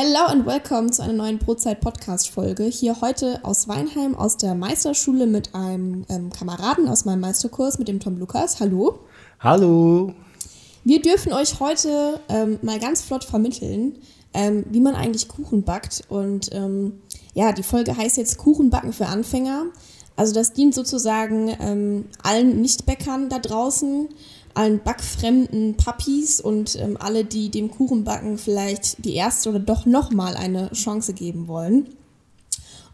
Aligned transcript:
Hello 0.00 0.26
and 0.28 0.46
welcome 0.46 0.92
zu 0.92 1.02
einer 1.02 1.12
neuen 1.12 1.38
Brotzeit-Podcast-Folge. 1.38 2.62
Hier 2.62 3.00
heute 3.00 3.40
aus 3.42 3.66
Weinheim 3.66 4.14
aus 4.14 4.36
der 4.36 4.54
Meisterschule 4.54 5.26
mit 5.26 5.56
einem 5.56 6.06
ähm, 6.08 6.30
Kameraden 6.30 6.88
aus 6.88 7.04
meinem 7.04 7.18
Meisterkurs, 7.18 7.80
mit 7.80 7.88
dem 7.88 7.98
Tom 7.98 8.16
Lukas. 8.16 8.60
Hallo. 8.60 9.00
Hallo. 9.40 10.14
Wir 10.84 11.02
dürfen 11.02 11.32
euch 11.32 11.58
heute 11.58 12.20
ähm, 12.28 12.60
mal 12.62 12.78
ganz 12.78 13.02
flott 13.02 13.24
vermitteln, 13.24 13.96
ähm, 14.34 14.64
wie 14.70 14.78
man 14.78 14.94
eigentlich 14.94 15.26
Kuchen 15.26 15.64
backt. 15.64 16.04
Und 16.08 16.50
ähm, 16.52 17.00
ja, 17.34 17.50
die 17.50 17.64
Folge 17.64 17.96
heißt 17.96 18.18
jetzt 18.18 18.38
Kuchenbacken 18.38 18.92
für 18.92 19.06
Anfänger. 19.06 19.64
Also 20.14 20.32
das 20.32 20.52
dient 20.52 20.76
sozusagen 20.76 21.56
ähm, 21.60 22.04
allen 22.22 22.60
Nichtbäckern 22.60 23.28
da 23.30 23.40
draußen 23.40 24.08
allen 24.58 24.80
backfremden 24.80 25.76
Puppies 25.76 26.40
und 26.40 26.74
ähm, 26.80 26.96
alle, 26.98 27.24
die 27.24 27.48
dem 27.48 27.70
Kuchenbacken 27.70 28.38
vielleicht 28.38 29.04
die 29.04 29.14
erste 29.14 29.50
oder 29.50 29.60
doch 29.60 29.86
nochmal 29.86 30.36
eine 30.36 30.72
Chance 30.72 31.14
geben 31.14 31.46
wollen. 31.46 31.90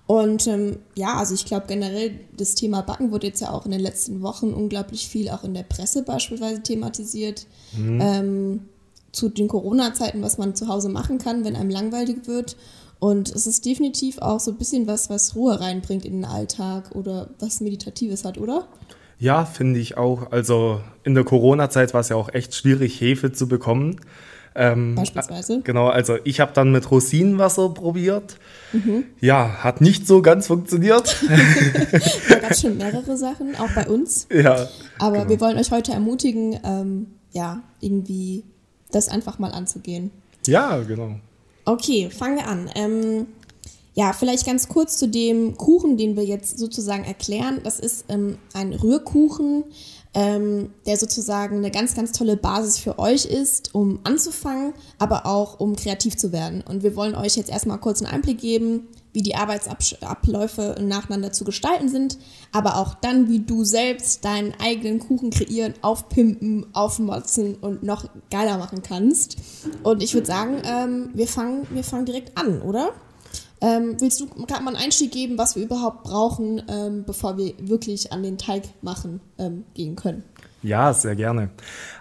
Und 0.06 0.46
ähm, 0.46 0.76
ja, 0.94 1.16
also 1.16 1.32
ich 1.32 1.46
glaube 1.46 1.64
generell, 1.66 2.20
das 2.36 2.54
Thema 2.54 2.82
Backen 2.82 3.10
wurde 3.10 3.28
jetzt 3.28 3.40
ja 3.40 3.50
auch 3.50 3.64
in 3.64 3.70
den 3.70 3.80
letzten 3.80 4.20
Wochen 4.20 4.52
unglaublich 4.52 5.08
viel 5.08 5.30
auch 5.30 5.42
in 5.42 5.54
der 5.54 5.62
Presse 5.62 6.02
beispielsweise 6.02 6.62
thematisiert. 6.62 7.46
Mhm. 7.74 8.00
Ähm, 8.02 8.60
zu 9.12 9.30
den 9.30 9.48
Corona-Zeiten, 9.48 10.20
was 10.20 10.36
man 10.36 10.54
zu 10.54 10.68
Hause 10.68 10.90
machen 10.90 11.16
kann, 11.18 11.44
wenn 11.44 11.56
einem 11.56 11.70
langweilig 11.70 12.26
wird. 12.26 12.56
Und 12.98 13.34
es 13.34 13.46
ist 13.46 13.64
definitiv 13.64 14.18
auch 14.18 14.40
so 14.40 14.50
ein 14.50 14.58
bisschen 14.58 14.86
was, 14.86 15.08
was 15.08 15.34
Ruhe 15.34 15.58
reinbringt 15.60 16.04
in 16.04 16.14
den 16.14 16.24
Alltag 16.26 16.94
oder 16.94 17.30
was 17.38 17.60
Meditatives 17.60 18.24
hat, 18.24 18.36
oder? 18.36 18.68
Ja, 19.18 19.44
finde 19.44 19.80
ich 19.80 19.96
auch. 19.96 20.32
Also 20.32 20.80
in 21.02 21.14
der 21.14 21.24
Corona-Zeit 21.24 21.94
war 21.94 22.00
es 22.00 22.08
ja 22.08 22.16
auch 22.16 22.32
echt 22.32 22.54
schwierig, 22.54 23.00
Hefe 23.00 23.32
zu 23.32 23.48
bekommen. 23.48 24.00
Ähm, 24.56 24.94
Beispielsweise. 24.94 25.62
Genau, 25.64 25.88
also 25.88 26.16
ich 26.22 26.40
habe 26.40 26.52
dann 26.54 26.70
mit 26.70 26.88
Rosinenwasser 26.90 27.70
probiert. 27.70 28.38
Mhm. 28.72 29.04
Ja, 29.20 29.64
hat 29.64 29.80
nicht 29.80 30.06
so 30.06 30.22
ganz 30.22 30.46
funktioniert. 30.46 31.16
da 32.28 32.38
gab 32.38 32.50
es 32.52 32.60
schon 32.60 32.76
mehrere 32.76 33.16
Sachen, 33.16 33.56
auch 33.56 33.70
bei 33.74 33.88
uns. 33.88 34.28
Ja. 34.32 34.68
Aber 34.98 35.18
genau. 35.18 35.28
wir 35.28 35.40
wollen 35.40 35.58
euch 35.58 35.72
heute 35.72 35.92
ermutigen, 35.92 36.60
ähm, 36.64 37.06
ja, 37.32 37.62
irgendwie 37.80 38.44
das 38.92 39.08
einfach 39.08 39.40
mal 39.40 39.50
anzugehen. 39.50 40.12
Ja, 40.46 40.78
genau. 40.82 41.16
Okay, 41.64 42.10
fangen 42.10 42.36
wir 42.36 42.46
an. 42.46 42.70
Ähm, 42.76 43.26
ja, 43.94 44.12
vielleicht 44.12 44.44
ganz 44.44 44.68
kurz 44.68 44.98
zu 44.98 45.08
dem 45.08 45.56
Kuchen, 45.56 45.96
den 45.96 46.16
wir 46.16 46.24
jetzt 46.24 46.58
sozusagen 46.58 47.04
erklären. 47.04 47.60
Das 47.62 47.78
ist 47.78 48.06
ähm, 48.08 48.38
ein 48.52 48.72
Rührkuchen, 48.72 49.64
ähm, 50.14 50.70
der 50.86 50.96
sozusagen 50.96 51.58
eine 51.58 51.70
ganz, 51.70 51.94
ganz 51.94 52.12
tolle 52.12 52.36
Basis 52.36 52.78
für 52.78 52.98
euch 52.98 53.24
ist, 53.24 53.74
um 53.74 54.00
anzufangen, 54.02 54.74
aber 54.98 55.26
auch 55.26 55.60
um 55.60 55.76
kreativ 55.76 56.16
zu 56.16 56.32
werden. 56.32 56.62
Und 56.68 56.82
wir 56.82 56.96
wollen 56.96 57.14
euch 57.14 57.36
jetzt 57.36 57.50
erstmal 57.50 57.78
kurz 57.78 58.02
einen 58.02 58.12
Einblick 58.12 58.40
geben, 58.40 58.88
wie 59.12 59.22
die 59.22 59.36
Arbeitsabläufe 59.36 60.74
nacheinander 60.80 61.32
zu 61.32 61.44
gestalten 61.44 61.88
sind, 61.88 62.18
aber 62.50 62.78
auch 62.78 62.94
dann, 62.94 63.28
wie 63.28 63.38
du 63.38 63.62
selbst 63.62 64.24
deinen 64.24 64.54
eigenen 64.58 64.98
Kuchen 64.98 65.30
kreieren, 65.30 65.74
aufpimpen, 65.82 66.66
aufmotzen 66.74 67.54
und 67.54 67.84
noch 67.84 68.06
geiler 68.30 68.58
machen 68.58 68.82
kannst. 68.82 69.36
Und 69.84 70.02
ich 70.02 70.14
würde 70.14 70.26
sagen, 70.26 70.56
ähm, 70.64 71.10
wir, 71.14 71.28
fangen, 71.28 71.64
wir 71.70 71.84
fangen 71.84 72.06
direkt 72.06 72.36
an, 72.36 72.60
oder? 72.60 72.92
Ähm, 73.60 73.96
willst 74.00 74.20
du 74.20 74.26
gerade 74.26 74.62
mal 74.62 74.74
einen 74.74 74.84
Einstieg 74.84 75.12
geben, 75.12 75.38
was 75.38 75.56
wir 75.56 75.62
überhaupt 75.62 76.02
brauchen, 76.04 76.62
ähm, 76.68 77.04
bevor 77.04 77.38
wir 77.38 77.54
wirklich 77.58 78.12
an 78.12 78.22
den 78.22 78.36
Teig 78.38 78.64
machen 78.82 79.20
ähm, 79.38 79.64
gehen 79.74 79.96
können? 79.96 80.24
Ja, 80.64 80.94
sehr 80.94 81.14
gerne. 81.14 81.50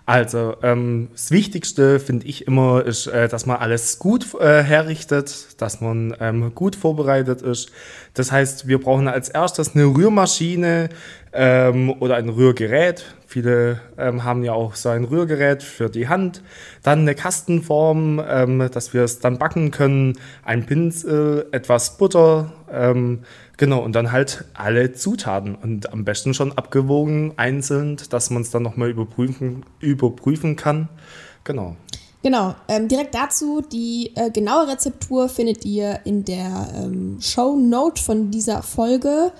Also 0.05 0.55
ähm, 0.63 1.09
das 1.11 1.31
Wichtigste 1.31 1.99
finde 1.99 2.25
ich 2.27 2.47
immer 2.47 2.85
ist, 2.85 3.07
äh, 3.07 3.27
dass 3.27 3.45
man 3.45 3.57
alles 3.57 3.99
gut 3.99 4.35
äh, 4.39 4.63
herrichtet, 4.63 5.61
dass 5.61 5.81
man 5.81 6.15
ähm, 6.21 6.55
gut 6.55 6.77
vorbereitet 6.77 7.41
ist. 7.41 7.73
Das 8.13 8.31
heißt, 8.31 8.65
wir 8.65 8.79
brauchen 8.79 9.09
als 9.09 9.27
erstes 9.27 9.75
eine 9.75 9.83
Rührmaschine 9.83 10.87
ähm, 11.33 11.93
oder 11.99 12.15
ein 12.15 12.29
Rührgerät. 12.29 13.03
Viele 13.27 13.81
ähm, 13.97 14.23
haben 14.23 14.43
ja 14.45 14.53
auch 14.53 14.75
so 14.75 14.87
ein 14.87 15.03
Rührgerät 15.03 15.61
für 15.61 15.89
die 15.89 16.07
Hand. 16.07 16.41
Dann 16.83 16.99
eine 16.99 17.15
Kastenform, 17.15 18.23
ähm, 18.25 18.69
dass 18.71 18.93
wir 18.93 19.03
es 19.03 19.19
dann 19.19 19.39
backen 19.39 19.71
können. 19.71 20.17
Ein 20.45 20.65
Pinsel, 20.65 21.47
etwas 21.51 21.97
Butter. 21.97 22.53
Genau, 23.57 23.83
und 23.83 23.93
dann 23.93 24.11
halt 24.11 24.45
alle 24.53 24.93
Zutaten. 24.93 25.55
Und 25.55 25.91
am 25.93 26.05
besten 26.05 26.33
schon 26.33 26.51
abgewogen, 26.53 27.33
einzeln, 27.37 27.97
dass 28.09 28.29
man 28.29 28.41
es 28.41 28.49
dann 28.49 28.63
nochmal 28.63 28.89
überprüfen, 28.89 29.65
überprüfen 29.79 30.55
kann. 30.55 30.89
Genau. 31.43 31.75
Genau, 32.23 32.55
ähm, 32.69 32.87
direkt 32.87 33.13
dazu, 33.15 33.61
die 33.61 34.13
äh, 34.15 34.31
genaue 34.31 34.69
Rezeptur 34.69 35.27
findet 35.27 35.65
ihr 35.65 35.99
in 36.05 36.23
der 36.23 36.69
ähm, 36.73 37.17
Show 37.19 37.57
Note 37.57 38.01
von 38.01 38.31
dieser 38.31 38.63
Folge. 38.63 39.33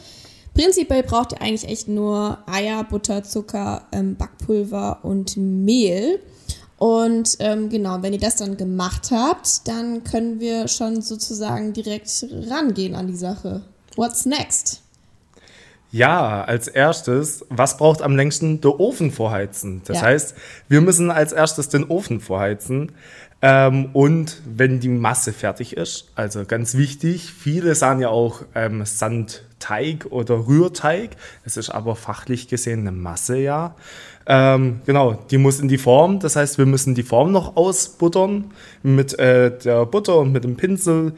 Prinzipiell 0.54 1.02
braucht 1.04 1.32
ihr 1.32 1.42
eigentlich 1.42 1.68
echt 1.68 1.88
nur 1.88 2.40
Eier, 2.46 2.84
Butter, 2.84 3.24
Zucker, 3.24 3.84
ähm, 3.94 4.18
Backpulver 4.18 5.00
und 5.04 5.38
Mehl. 5.38 6.20
Und 6.78 7.38
ähm, 7.40 7.70
genau, 7.70 8.02
wenn 8.02 8.12
ihr 8.12 8.20
das 8.20 8.36
dann 8.36 8.58
gemacht 8.58 9.12
habt, 9.12 9.66
dann 9.68 10.04
können 10.04 10.42
wir 10.42 10.68
schon 10.68 11.02
sozusagen 11.02 11.72
direkt 11.72 12.26
rangehen 12.50 12.96
an 12.96 13.08
die 13.08 13.16
Sache. 13.16 13.62
What's 13.96 14.26
next? 14.26 14.82
Ja, 15.92 16.44
als 16.44 16.68
erstes, 16.68 17.46
was 17.50 17.78
braucht 17.78 18.02
am 18.02 18.16
längsten 18.16 18.62
der 18.62 18.80
Ofen 18.80 19.12
vorheizen? 19.12 19.84
Das 19.86 19.98
ja. 19.98 20.08
heißt, 20.08 20.34
wir 20.68 20.82
müssen 20.82 21.12
als 21.12 21.34
erstes 21.34 21.70
den 21.70 21.84
Ofen 21.84 22.20
vorheizen. 22.20 22.94
Ähm, 23.44 23.90
und 23.94 24.42
wenn 24.46 24.80
die 24.80 24.90
Masse 24.90 25.34
fertig 25.34 25.78
ist, 25.78 26.10
also 26.16 26.46
ganz 26.46 26.76
wichtig, 26.76 27.32
viele 27.32 27.76
sagen 27.76 28.00
ja 28.00 28.10
auch 28.10 28.42
ähm, 28.56 28.84
Sandteig 28.86 30.08
oder 30.10 30.48
Rührteig. 30.48 31.12
Es 31.46 31.58
ist 31.58 31.70
aber 31.70 31.96
fachlich 31.96 32.48
gesehen 32.48 32.80
eine 32.80 32.92
Masse, 32.92 33.38
ja. 33.38 33.76
Ähm, 34.26 34.82
genau, 34.88 35.14
die 35.30 35.38
muss 35.38 35.60
in 35.60 35.68
die 35.68 35.78
Form. 35.78 36.20
Das 36.20 36.36
heißt, 36.36 36.58
wir 36.58 36.66
müssen 36.66 36.96
die 36.96 37.04
Form 37.04 37.32
noch 37.32 37.56
ausbuttern 37.56 38.52
mit 38.82 39.20
äh, 39.20 39.56
der 39.60 39.86
Butter 39.86 40.18
und 40.18 40.32
mit 40.32 40.44
dem 40.44 40.56
Pinsel. 40.56 41.14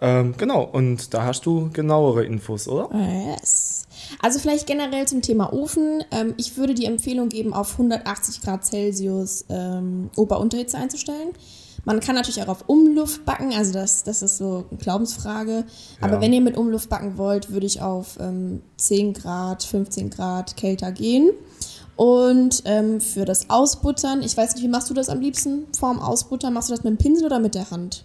Ähm, 0.00 0.34
genau, 0.36 0.62
und 0.62 1.14
da 1.14 1.24
hast 1.24 1.46
du 1.46 1.70
genauere 1.72 2.24
Infos, 2.24 2.68
oder? 2.68 2.90
Yes. 2.94 3.86
Also 4.20 4.38
vielleicht 4.38 4.66
generell 4.66 5.06
zum 5.06 5.22
Thema 5.22 5.52
Ofen. 5.52 6.04
Ähm, 6.10 6.34
ich 6.36 6.56
würde 6.56 6.74
die 6.74 6.84
Empfehlung 6.84 7.28
geben, 7.28 7.54
auf 7.54 7.72
180 7.72 8.42
Grad 8.42 8.64
Celsius 8.64 9.46
ähm, 9.48 10.10
Ober-Unterhitze 10.16 10.76
einzustellen. 10.76 11.30
Man 11.84 12.00
kann 12.00 12.16
natürlich 12.16 12.42
auch 12.42 12.48
auf 12.48 12.64
Umluft 12.66 13.24
backen, 13.24 13.52
also 13.54 13.72
das, 13.72 14.02
das 14.02 14.20
ist 14.20 14.38
so 14.38 14.64
eine 14.68 14.78
Glaubensfrage. 14.78 15.64
Aber 16.00 16.14
ja. 16.14 16.20
wenn 16.20 16.32
ihr 16.32 16.40
mit 16.40 16.56
Umluft 16.56 16.88
backen 16.88 17.16
wollt, 17.16 17.52
würde 17.52 17.66
ich 17.66 17.80
auf 17.80 18.18
ähm, 18.20 18.62
10 18.76 19.14
Grad, 19.14 19.62
15 19.62 20.10
Grad 20.10 20.56
kälter 20.56 20.90
gehen. 20.90 21.30
Und 21.94 22.62
ähm, 22.66 23.00
für 23.00 23.24
das 23.24 23.48
Ausbuttern, 23.48 24.22
ich 24.22 24.36
weiß 24.36 24.56
nicht, 24.56 24.64
wie 24.64 24.68
machst 24.68 24.90
du 24.90 24.94
das 24.94 25.08
am 25.08 25.20
liebsten 25.20 25.66
vorm 25.78 26.00
Ausbuttern? 26.00 26.52
Machst 26.52 26.68
du 26.68 26.74
das 26.74 26.84
mit 26.84 26.92
dem 26.92 26.98
Pinsel 26.98 27.26
oder 27.26 27.38
mit 27.38 27.54
der 27.54 27.70
Hand? 27.70 28.04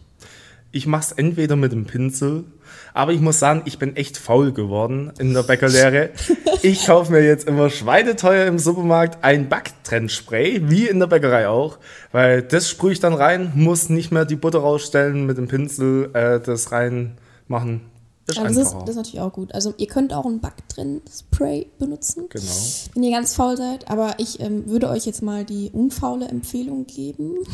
Ich 0.74 0.88
mache 0.88 1.02
es 1.02 1.12
entweder 1.12 1.58
mit 1.58 1.74
dem 1.74 1.86
Pinsel, 1.86 2.46
aber 2.94 3.12
ich 3.12 3.20
muss 3.20 3.40
sagen, 3.40 3.64
ich 3.66 3.78
bin 3.78 3.98
echt 3.98 4.18
faul 4.18 4.54
geworden 4.54 5.12
in 5.20 5.34
der 5.34 5.44
Bäckerlehre. 5.44 6.12
ich 6.62 6.86
kaufe 6.86 7.12
mir 7.12 7.26
jetzt 7.26 7.46
immer 7.46 7.70
schweineteuer 7.70 8.46
im 8.46 8.58
Supermarkt 8.58 9.22
ein 9.22 9.50
Backtrennspray, 9.50 10.70
wie 10.70 10.88
in 10.88 11.00
der 11.00 11.08
Bäckerei 11.08 11.50
auch, 11.50 11.78
weil 12.14 12.42
das 12.42 12.70
sprühe 12.70 12.94
ich 12.94 13.02
dann 13.02 13.14
rein, 13.14 13.52
muss 13.54 13.90
nicht 13.90 14.14
mehr 14.14 14.24
die 14.24 14.38
Butter 14.38 14.59
rausstellen 14.59 15.26
mit 15.26 15.38
dem 15.38 15.50
Pinsel, 15.50 16.09
äh, 16.14 16.40
das 16.40 16.72
reinmachen. 16.72 17.91
Ist 18.31 18.58
das, 18.58 18.58
ist, 18.58 18.74
das 18.74 18.90
ist 18.90 18.96
natürlich 18.96 19.22
auch 19.22 19.34
gut. 19.34 19.53
Also 19.53 19.74
ihr 19.78 19.88
könnt 19.88 20.14
auch 20.14 20.25
ein 20.25 20.40
Backtrend-Spray 20.40 21.68
benutzen, 21.80 22.25
genau. 22.30 22.46
wenn 22.94 23.03
ihr 23.03 23.12
ganz 23.12 23.34
faul 23.34 23.58
seid. 23.58 23.90
Aber 23.90 24.16
ich 24.18 24.40
ähm, 24.40 24.68
würde 24.68 24.90
euch 24.90 25.06
jetzt 25.06 25.22
mal 25.22 25.46
die 25.46 25.69
unfaule 25.72 26.28
Empfehlung 26.28 26.85
geben. 26.85 27.35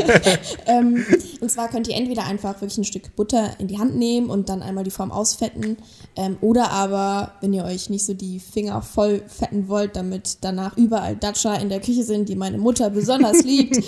ähm, 0.66 1.04
und 1.40 1.50
zwar 1.50 1.68
könnt 1.68 1.88
ihr 1.88 1.96
entweder 1.96 2.24
einfach 2.24 2.60
wirklich 2.60 2.78
ein 2.78 2.84
Stück 2.84 3.14
Butter 3.16 3.50
in 3.58 3.68
die 3.68 3.78
Hand 3.78 3.96
nehmen 3.96 4.30
und 4.30 4.48
dann 4.48 4.62
einmal 4.62 4.84
die 4.84 4.90
Form 4.90 5.10
ausfetten. 5.10 5.76
Ähm, 6.16 6.36
oder 6.40 6.70
aber, 6.70 7.32
wenn 7.40 7.52
ihr 7.52 7.64
euch 7.64 7.90
nicht 7.90 8.04
so 8.04 8.14
die 8.14 8.40
Finger 8.40 8.82
voll 8.82 9.22
fetten 9.26 9.68
wollt, 9.68 9.96
damit 9.96 10.38
danach 10.42 10.76
überall 10.76 11.16
Datscha 11.16 11.54
in 11.56 11.68
der 11.68 11.80
Küche 11.80 12.04
sind, 12.04 12.28
die 12.28 12.36
meine 12.36 12.58
Mutter 12.58 12.90
besonders 12.90 13.42
liebt, 13.44 13.78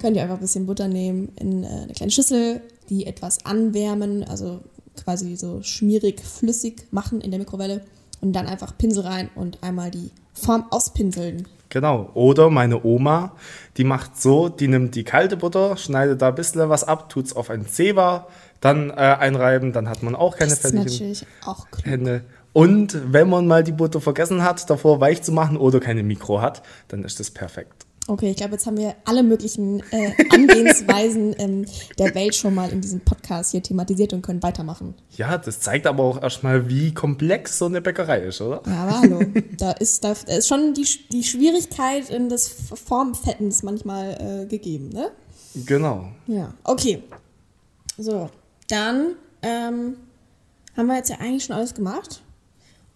könnt 0.00 0.16
ihr 0.16 0.22
einfach 0.22 0.36
ein 0.36 0.40
bisschen 0.40 0.66
Butter 0.66 0.88
nehmen 0.88 1.32
in 1.36 1.64
äh, 1.64 1.66
eine 1.66 1.92
kleine 1.92 2.10
Schüssel, 2.10 2.60
die 2.88 3.06
etwas 3.06 3.44
anwärmen, 3.44 4.24
also 4.24 4.60
quasi 5.04 5.36
so 5.36 5.62
schmierig 5.62 6.20
flüssig 6.20 6.86
machen 6.90 7.20
in 7.20 7.30
der 7.30 7.40
Mikrowelle 7.40 7.82
und 8.20 8.32
dann 8.32 8.46
einfach 8.46 8.76
Pinsel 8.76 9.04
rein 9.04 9.30
und 9.34 9.62
einmal 9.62 9.90
die 9.90 10.10
Form 10.34 10.64
auspinseln. 10.70 11.46
Genau. 11.70 12.10
Oder 12.14 12.50
meine 12.50 12.84
Oma, 12.84 13.32
die 13.76 13.84
macht 13.84 14.20
so, 14.20 14.48
die 14.48 14.68
nimmt 14.68 14.94
die 14.96 15.04
kalte 15.04 15.36
Butter, 15.36 15.76
schneidet 15.76 16.20
da 16.20 16.28
ein 16.28 16.34
bisschen 16.34 16.68
was 16.68 16.84
ab, 16.84 17.08
tut 17.08 17.26
es 17.26 17.36
auf 17.36 17.48
ein 17.48 17.66
Zewa, 17.66 18.26
dann 18.60 18.90
äh, 18.90 18.94
einreiben, 18.94 19.72
dann 19.72 19.88
hat 19.88 20.02
man 20.02 20.14
auch 20.16 20.36
keine 20.36 20.56
fertigen 20.56 21.16
Hände. 21.84 22.24
Und 22.52 23.12
wenn 23.12 23.28
man 23.28 23.46
mal 23.46 23.62
die 23.62 23.72
Butter 23.72 24.00
vergessen 24.00 24.42
hat, 24.42 24.68
davor 24.68 25.00
weich 25.00 25.22
zu 25.22 25.30
machen 25.30 25.56
oder 25.56 25.78
keine 25.78 26.02
Mikro 26.02 26.40
hat, 26.40 26.62
dann 26.88 27.04
ist 27.04 27.20
das 27.20 27.30
perfekt. 27.30 27.86
Okay, 28.10 28.30
ich 28.30 28.36
glaube, 28.38 28.54
jetzt 28.54 28.66
haben 28.66 28.76
wir 28.76 28.96
alle 29.04 29.22
möglichen 29.22 29.84
äh, 29.92 30.12
Angehensweisen 30.30 31.32
ähm, 31.38 31.64
der 31.96 32.12
Welt 32.16 32.34
schon 32.34 32.56
mal 32.56 32.68
in 32.72 32.80
diesem 32.80 32.98
Podcast 32.98 33.52
hier 33.52 33.62
thematisiert 33.62 34.12
und 34.12 34.22
können 34.22 34.42
weitermachen. 34.42 34.96
Ja, 35.16 35.38
das 35.38 35.60
zeigt 35.60 35.86
aber 35.86 36.02
auch 36.02 36.20
erstmal, 36.20 36.68
wie 36.68 36.92
komplex 36.92 37.58
so 37.58 37.66
eine 37.66 37.80
Bäckerei 37.80 38.22
ist, 38.22 38.40
oder? 38.40 38.62
Ja, 38.66 38.82
aber 38.82 39.00
hallo. 39.00 39.20
da, 39.56 39.70
ist, 39.70 40.02
da, 40.02 40.14
da 40.26 40.34
ist 40.34 40.48
schon 40.48 40.74
die, 40.74 40.88
die 41.12 41.22
Schwierigkeit 41.22 42.10
in 42.10 42.28
des 42.28 42.48
Formfettens 42.48 43.62
manchmal 43.62 44.42
äh, 44.42 44.46
gegeben, 44.46 44.88
ne? 44.88 45.12
Genau. 45.64 46.08
Ja, 46.26 46.52
okay. 46.64 47.04
So, 47.96 48.28
dann 48.68 49.12
ähm, 49.42 49.98
haben 50.76 50.86
wir 50.88 50.96
jetzt 50.96 51.10
ja 51.10 51.18
eigentlich 51.20 51.44
schon 51.44 51.54
alles 51.54 51.74
gemacht 51.74 52.22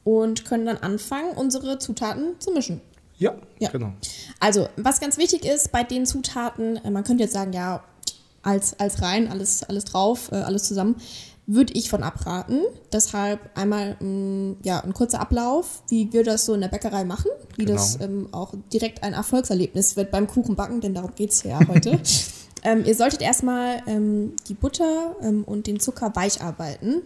und 0.02 0.44
können 0.44 0.66
dann 0.66 0.78
anfangen, 0.78 1.36
unsere 1.36 1.78
Zutaten 1.78 2.40
zu 2.40 2.50
mischen. 2.50 2.80
Ja, 3.24 3.34
Ja. 3.58 3.70
genau. 3.70 3.92
Also, 4.40 4.68
was 4.76 5.00
ganz 5.00 5.16
wichtig 5.18 5.44
ist 5.44 5.72
bei 5.72 5.82
den 5.82 6.04
Zutaten, 6.06 6.76
äh, 6.84 6.90
man 6.90 7.04
könnte 7.04 7.24
jetzt 7.24 7.32
sagen, 7.32 7.52
ja, 7.52 7.82
als, 8.42 8.78
als 8.78 9.00
rein, 9.00 9.28
alles, 9.30 9.62
alles 9.62 9.84
drauf, 9.84 10.30
äh, 10.30 10.36
alles 10.36 10.64
zusammen, 10.64 10.96
würde 11.46 11.72
ich 11.74 11.90
von 11.90 12.02
abraten. 12.02 12.60
Deshalb 12.92 13.38
einmal 13.54 13.96
mh, 14.00 14.56
ja, 14.62 14.80
ein 14.80 14.92
kurzer 14.94 15.20
Ablauf, 15.20 15.82
wie 15.88 16.10
wir 16.12 16.24
das 16.24 16.46
so 16.46 16.54
in 16.54 16.60
der 16.62 16.68
Bäckerei 16.68 17.04
machen, 17.04 17.30
wie 17.56 17.64
Genau. 17.64 17.76
das 17.78 17.98
ähm, 18.00 18.28
auch 18.32 18.52
direkt 18.72 19.02
ein 19.02 19.12
Erfolgserlebnis 19.12 19.96
wird 19.96 20.10
beim 20.10 20.26
Kuchenbacken, 20.26 20.80
denn 20.80 20.94
darum 20.94 21.14
geht 21.14 21.30
es 21.32 21.42
ja 21.42 21.58
heute. 21.68 22.00
ähm, 22.62 22.84
ihr 22.86 22.94
solltet 22.94 23.20
erstmal 23.22 23.82
ähm, 23.86 24.32
die 24.48 24.54
Butter 24.54 25.16
ähm, 25.22 25.44
und 25.44 25.66
den 25.66 25.80
Zucker 25.80 26.14
weich 26.14 26.40
arbeiten. 26.42 27.02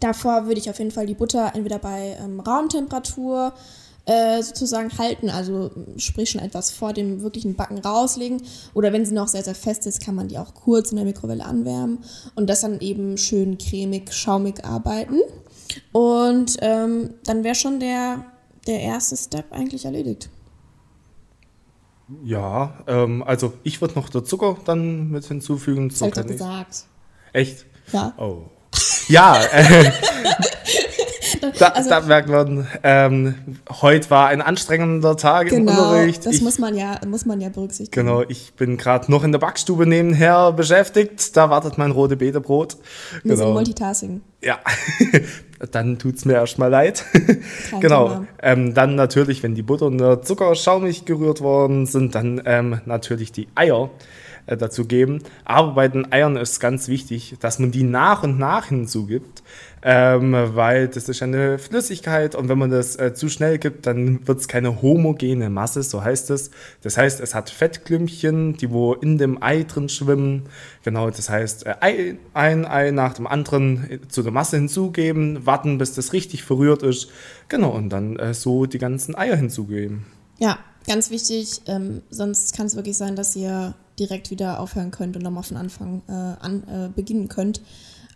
Davor 0.00 0.46
würde 0.46 0.60
ich 0.60 0.68
auf 0.68 0.78
jeden 0.78 0.90
Fall 0.90 1.06
die 1.06 1.14
Butter 1.14 1.52
entweder 1.54 1.78
bei 1.78 2.16
ähm, 2.22 2.40
Raumtemperatur 2.40 3.54
äh, 4.06 4.42
sozusagen 4.42 4.96
halten, 4.98 5.30
also 5.30 5.70
sprich 5.96 6.30
schon 6.30 6.40
etwas 6.40 6.70
vor 6.70 6.92
dem 6.92 7.22
wirklichen 7.22 7.54
Backen 7.54 7.78
rauslegen. 7.78 8.42
Oder 8.72 8.92
wenn 8.92 9.04
sie 9.04 9.14
noch 9.14 9.28
sehr, 9.28 9.42
sehr 9.42 9.54
fest 9.54 9.86
ist, 9.86 10.04
kann 10.04 10.14
man 10.14 10.28
die 10.28 10.38
auch 10.38 10.54
kurz 10.54 10.90
in 10.90 10.96
der 10.96 11.04
Mikrowelle 11.04 11.44
anwärmen 11.44 11.98
und 12.34 12.48
das 12.48 12.60
dann 12.60 12.80
eben 12.80 13.18
schön 13.18 13.58
cremig, 13.58 14.12
schaumig 14.12 14.64
arbeiten. 14.64 15.20
Und 15.92 16.56
ähm, 16.60 17.14
dann 17.24 17.44
wäre 17.44 17.54
schon 17.54 17.80
der, 17.80 18.24
der 18.66 18.80
erste 18.80 19.16
Step 19.16 19.52
eigentlich 19.52 19.84
erledigt. 19.84 20.30
Ja, 22.24 22.84
ähm, 22.86 23.22
also 23.24 23.54
ich 23.64 23.80
würde 23.80 23.94
noch 23.94 24.08
der 24.08 24.24
Zucker 24.24 24.56
dann 24.64 25.10
mit 25.10 25.24
hinzufügen. 25.24 25.88
Das 25.88 25.98
So 25.98 26.06
habe 26.06 26.20
ich 26.20 26.26
gesagt. 26.28 26.84
Echt? 27.32 27.66
Ja. 27.92 28.14
Oh. 28.18 28.42
Ja, 29.08 29.42
äh, 29.44 29.90
da, 31.58 31.66
Also- 31.68 31.90
da 31.90 32.00
merkt 32.00 32.28
man, 32.28 32.66
ähm, 32.82 33.34
heute 33.80 34.10
war 34.10 34.28
ein 34.28 34.40
anstrengender 34.42 35.16
Tag 35.16 35.50
im 35.52 35.66
Genau, 35.66 35.90
Unterricht. 35.90 36.24
das 36.26 36.34
ich, 36.34 36.42
muss 36.42 36.58
man 36.58 36.74
ja, 36.76 37.00
muss 37.06 37.24
man 37.26 37.40
ja 37.40 37.48
berücksichtigen. 37.48 38.06
Genau, 38.06 38.22
ich 38.22 38.54
bin 38.54 38.76
gerade 38.76 39.10
noch 39.10 39.24
in 39.24 39.32
der 39.32 39.38
Backstube 39.38 39.86
nebenher 39.86 40.52
beschäftigt. 40.52 41.36
Da 41.36 41.50
wartet 41.50 41.78
mein 41.78 41.90
rote 41.90 42.16
Betebrot. 42.16 42.76
Wir 43.22 43.36
sind 43.36 43.44
Genau. 43.46 43.52
Multitasking. 43.54 44.20
Ja, 44.42 44.58
dann 45.72 45.98
tut's 45.98 46.24
mir 46.24 46.34
erstmal 46.34 46.70
leid. 46.70 47.04
Kein 47.70 47.80
genau. 47.80 48.24
Ähm, 48.42 48.74
dann 48.74 48.94
natürlich, 48.94 49.42
wenn 49.42 49.54
die 49.54 49.62
Butter 49.62 49.86
und 49.86 49.98
der 49.98 50.22
Zucker 50.22 50.54
schaumig 50.54 51.04
gerührt 51.04 51.40
worden 51.40 51.86
sind, 51.86 52.14
dann 52.14 52.42
ähm, 52.44 52.80
natürlich 52.84 53.32
die 53.32 53.48
Eier 53.54 53.90
äh, 54.46 54.56
dazu 54.56 54.84
geben. 54.84 55.22
Aber 55.44 55.72
bei 55.72 55.88
den 55.88 56.12
Eiern 56.12 56.36
ist 56.36 56.60
ganz 56.60 56.88
wichtig, 56.88 57.36
dass 57.40 57.58
man 57.58 57.70
die 57.72 57.82
nach 57.82 58.22
und 58.22 58.38
nach 58.38 58.66
hinzugibt, 58.66 59.42
ähm, 59.88 60.32
weil 60.32 60.88
das 60.88 61.08
ist 61.08 61.22
eine 61.22 61.60
Flüssigkeit 61.60 62.34
und 62.34 62.48
wenn 62.48 62.58
man 62.58 62.70
das 62.70 62.96
äh, 62.96 63.14
zu 63.14 63.28
schnell 63.28 63.56
gibt, 63.58 63.86
dann 63.86 64.26
wird 64.26 64.40
es 64.40 64.48
keine 64.48 64.82
homogene 64.82 65.48
Masse, 65.48 65.84
so 65.84 66.02
heißt 66.02 66.30
es. 66.30 66.50
Das 66.82 66.96
heißt, 66.96 67.20
es 67.20 67.36
hat 67.36 67.50
Fettklümpchen, 67.50 68.56
die 68.56 68.72
wo 68.72 68.94
in 68.94 69.16
dem 69.16 69.40
Ei 69.40 69.62
drin 69.62 69.88
schwimmen. 69.88 70.48
Genau, 70.82 71.08
das 71.10 71.30
heißt, 71.30 71.66
äh, 71.66 71.76
Ei, 71.78 72.18
ein 72.34 72.66
Ei 72.66 72.90
nach 72.90 73.14
dem 73.14 73.28
anderen 73.28 73.88
äh, 73.88 74.00
zu 74.08 74.24
der 74.24 74.32
Masse 74.32 74.56
hinzugeben, 74.56 75.46
warten, 75.46 75.78
bis 75.78 75.94
das 75.94 76.12
richtig 76.12 76.42
verrührt 76.42 76.82
ist. 76.82 77.08
Genau, 77.48 77.70
und 77.70 77.90
dann 77.90 78.16
äh, 78.16 78.34
so 78.34 78.66
die 78.66 78.78
ganzen 78.78 79.14
Eier 79.14 79.36
hinzugeben. 79.36 80.04
Ja, 80.38 80.58
ganz 80.88 81.10
wichtig, 81.10 81.60
ähm, 81.66 82.02
sonst 82.10 82.56
kann 82.56 82.66
es 82.66 82.74
wirklich 82.74 82.96
sein, 82.96 83.14
dass 83.14 83.36
ihr 83.36 83.74
direkt 84.00 84.32
wieder 84.32 84.58
aufhören 84.58 84.90
könnt 84.90 85.16
und 85.16 85.22
nochmal 85.22 85.44
von 85.44 85.56
Anfang 85.56 86.02
äh, 86.08 86.12
an 86.12 86.64
äh, 86.66 86.88
beginnen 86.92 87.28
könnt. 87.28 87.60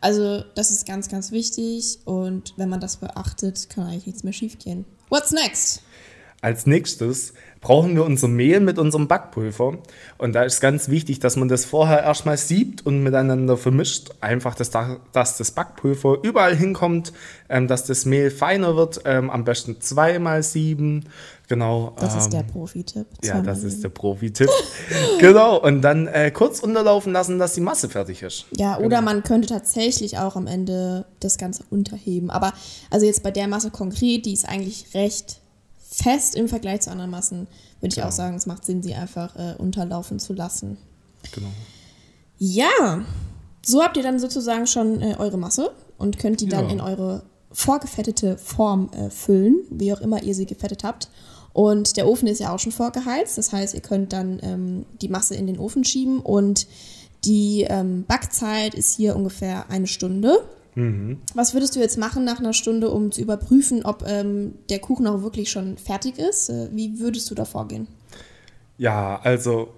Also 0.01 0.43
das 0.55 0.71
ist 0.71 0.87
ganz, 0.87 1.09
ganz 1.09 1.31
wichtig 1.31 1.99
und 2.05 2.55
wenn 2.57 2.69
man 2.69 2.81
das 2.81 2.97
beachtet, 2.97 3.69
kann 3.69 3.87
eigentlich 3.87 4.07
nichts 4.07 4.23
mehr 4.25 4.33
schiefgehen. 4.33 4.85
What's 5.11 5.33
next? 5.33 5.83
Als 6.43 6.67
nächstes 6.67 7.35
brauchen 7.61 7.95
wir 7.95 8.05
unser 8.05 8.29
Mehl 8.29 8.61
mit 8.61 8.79
unserem 8.79 9.07
Backpulver. 9.07 9.79
Und 10.17 10.33
da 10.33 10.43
ist 10.43 10.61
ganz 10.61 10.89
wichtig, 10.89 11.21
dass 11.21 11.37
man 11.37 11.49
das 11.49 11.67
vorher 11.67 12.03
erstmal 12.03 12.39
siebt 12.39 12.87
und 12.87 13.03
miteinander 13.03 13.59
vermischt. 13.59 14.11
Einfach, 14.21 14.55
dass, 14.55 14.71
da, 14.71 14.97
dass 15.13 15.37
das 15.37 15.51
Backpulver 15.51 16.19
überall 16.23 16.57
hinkommt, 16.57 17.13
ähm, 17.51 17.69
dass 17.69 17.85
das 17.85 18.07
Mehl 18.07 18.31
feiner 18.31 18.77
wird. 18.77 19.03
Ähm, 19.05 19.29
am 19.29 19.45
besten 19.45 19.83
zweimal 19.83 20.43
sieben. 20.43 21.11
Genau. 21.49 21.95
Das 21.99 22.17
ist 22.17 22.27
ähm, 22.27 22.31
der 22.31 22.43
Profi-Tipp. 22.45 23.07
Ja, 23.23 23.43
das 23.43 23.63
ist 23.63 23.85
der 23.85 23.91
Profi-Tipp. 23.91 24.49
genau. 25.19 25.61
Und 25.61 25.83
dann 25.83 26.07
äh, 26.07 26.31
kurz 26.31 26.61
unterlaufen 26.61 27.13
lassen, 27.13 27.39
dass 27.39 27.53
die 27.53 27.61
Masse 27.61 27.91
fertig 27.91 28.23
ist. 28.23 28.47
Ja, 28.53 28.79
oder 28.79 29.03
man 29.03 29.23
könnte 29.23 29.49
tatsächlich 29.49 30.17
auch 30.17 30.37
am 30.37 30.47
Ende 30.47 31.05
das 31.19 31.37
Ganze 31.37 31.65
unterheben. 31.69 32.31
Aber 32.31 32.55
also 32.89 33.05
jetzt 33.05 33.23
bei 33.23 33.31
der 33.31 33.49
Masse 33.49 33.71
konkret, 33.71 34.25
die 34.25 34.33
ist 34.33 34.49
eigentlich 34.49 34.95
recht 34.95 35.40
fest 35.91 36.35
im 36.37 36.49
Vergleich 36.49 36.83
zu 36.83 36.91
anderen 36.91 37.11
Massen, 37.11 37.47
würde 37.81 37.89
ich 37.89 37.95
Genau. 37.97 38.07
auch 38.09 38.13
sagen, 38.13 38.37
es 38.37 38.47
macht 38.47 38.65
Sinn, 38.65 38.83
sie 38.83 38.95
einfach 38.95 39.35
äh, 39.37 39.55
unterlaufen 39.59 40.19
zu 40.19 40.33
lassen. 40.33 40.77
Genau. 41.33 41.49
Ja, 42.39 43.05
so 43.65 43.83
habt 43.83 43.97
ihr 43.97 44.03
dann 44.03 44.19
sozusagen 44.19 44.67
schon 44.67 45.03
äh, 45.03 45.17
eure 45.19 45.37
Masse 45.37 45.73
und 45.99 46.19
könnt 46.19 46.41
die 46.41 46.49
dann 46.49 46.67
Ja. 46.67 46.71
in 46.73 46.81
eure 46.81 47.23
vorgefettete 47.53 48.39
Form 48.39 48.91
äh, 48.93 49.11
füllen, 49.11 49.61
wie 49.71 49.93
auch 49.93 50.01
immer 50.01 50.23
ihr 50.23 50.35
sie 50.35 50.47
gefettet 50.47 50.85
habt. 50.85 51.09
Und 51.53 51.97
der 51.97 52.07
Ofen 52.07 52.29
ist 52.29 52.39
ja 52.39 52.55
auch 52.55 52.61
schon 52.61 52.71
vorgeheizt, 52.73 53.37
das 53.37 53.53
heißt, 53.53 53.75
ihr 53.75 53.81
könnt 53.81 54.13
dann 54.13 54.39
ähm, 54.43 54.87
die 55.03 55.09
Masse 55.09 55.35
in 55.35 55.49
den 55.49 55.59
Ofen 55.59 55.83
schieben 55.85 56.21
und 56.21 56.69
die 57.25 57.67
ähm, 57.69 58.05
Backzeit 58.07 58.75
ist 58.75 58.95
hier 58.97 59.17
ungefähr 59.17 59.69
eine 59.69 59.89
Stunde. 59.89 60.39
Was 61.35 61.55
würdest 61.55 61.77
du 61.77 61.81
jetzt 61.81 61.99
machen 61.99 62.25
nach 62.25 62.39
einer 62.39 62.53
Stunde, 62.53 62.91
um 62.91 63.13
zu 63.13 63.21
überprüfen, 63.21 63.85
ob 63.85 64.05
ähm, 64.07 64.55
der 64.69 64.79
Kuchen 64.79 65.07
auch 65.07 65.23
wirklich 65.23 65.51
schon 65.51 65.77
fertig 65.79 66.19
ist? 66.19 66.49
Äh, 66.49 66.69
wie 66.73 66.99
würdest 67.01 67.31
du 67.31 67.35
da 67.35 67.45
vorgehen? 67.45 67.87
Ja, 68.79 69.21
also 69.23 69.69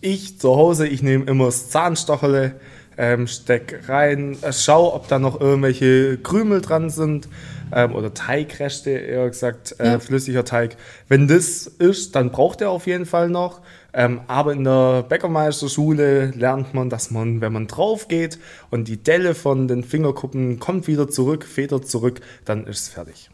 ich 0.00 0.38
zu 0.38 0.56
Hause, 0.56 0.86
ich 0.86 1.02
nehme 1.02 1.24
immer 1.24 1.46
das 1.46 1.70
Zahnstochele, 1.70 2.54
ähm, 2.98 3.26
steck 3.26 3.88
rein, 3.88 4.36
äh, 4.42 4.52
schau, 4.52 4.94
ob 4.94 5.08
da 5.08 5.18
noch 5.18 5.40
irgendwelche 5.40 6.18
Krümel 6.18 6.60
dran 6.60 6.90
sind 6.90 7.28
ähm, 7.74 7.94
oder 7.94 8.12
Teigreste, 8.12 8.90
eher 8.90 9.28
gesagt, 9.28 9.76
äh, 9.78 9.92
Ja. 9.92 9.98
flüssiger 9.98 10.44
Teig. 10.44 10.76
Wenn 11.08 11.26
das 11.26 11.66
ist, 11.66 12.14
dann 12.14 12.30
braucht 12.30 12.60
er 12.60 12.70
auf 12.70 12.86
jeden 12.86 13.06
Fall 13.06 13.30
noch. 13.30 13.60
Ähm, 13.94 14.22
aber 14.26 14.52
in 14.52 14.64
der 14.64 15.02
Bäckermeisterschule 15.02 16.30
lernt 16.30 16.72
man, 16.72 16.88
dass 16.88 17.10
man, 17.10 17.40
wenn 17.40 17.52
man 17.52 17.66
drauf 17.66 18.08
geht 18.08 18.38
und 18.70 18.88
die 18.88 19.02
Delle 19.02 19.34
von 19.34 19.68
den 19.68 19.84
Fingerkuppen 19.84 20.58
kommt 20.58 20.86
wieder 20.86 21.08
zurück, 21.08 21.44
federt 21.44 21.88
zurück, 21.88 22.20
dann 22.44 22.66
ist 22.66 22.80
es 22.80 22.88
fertig. 22.88 23.30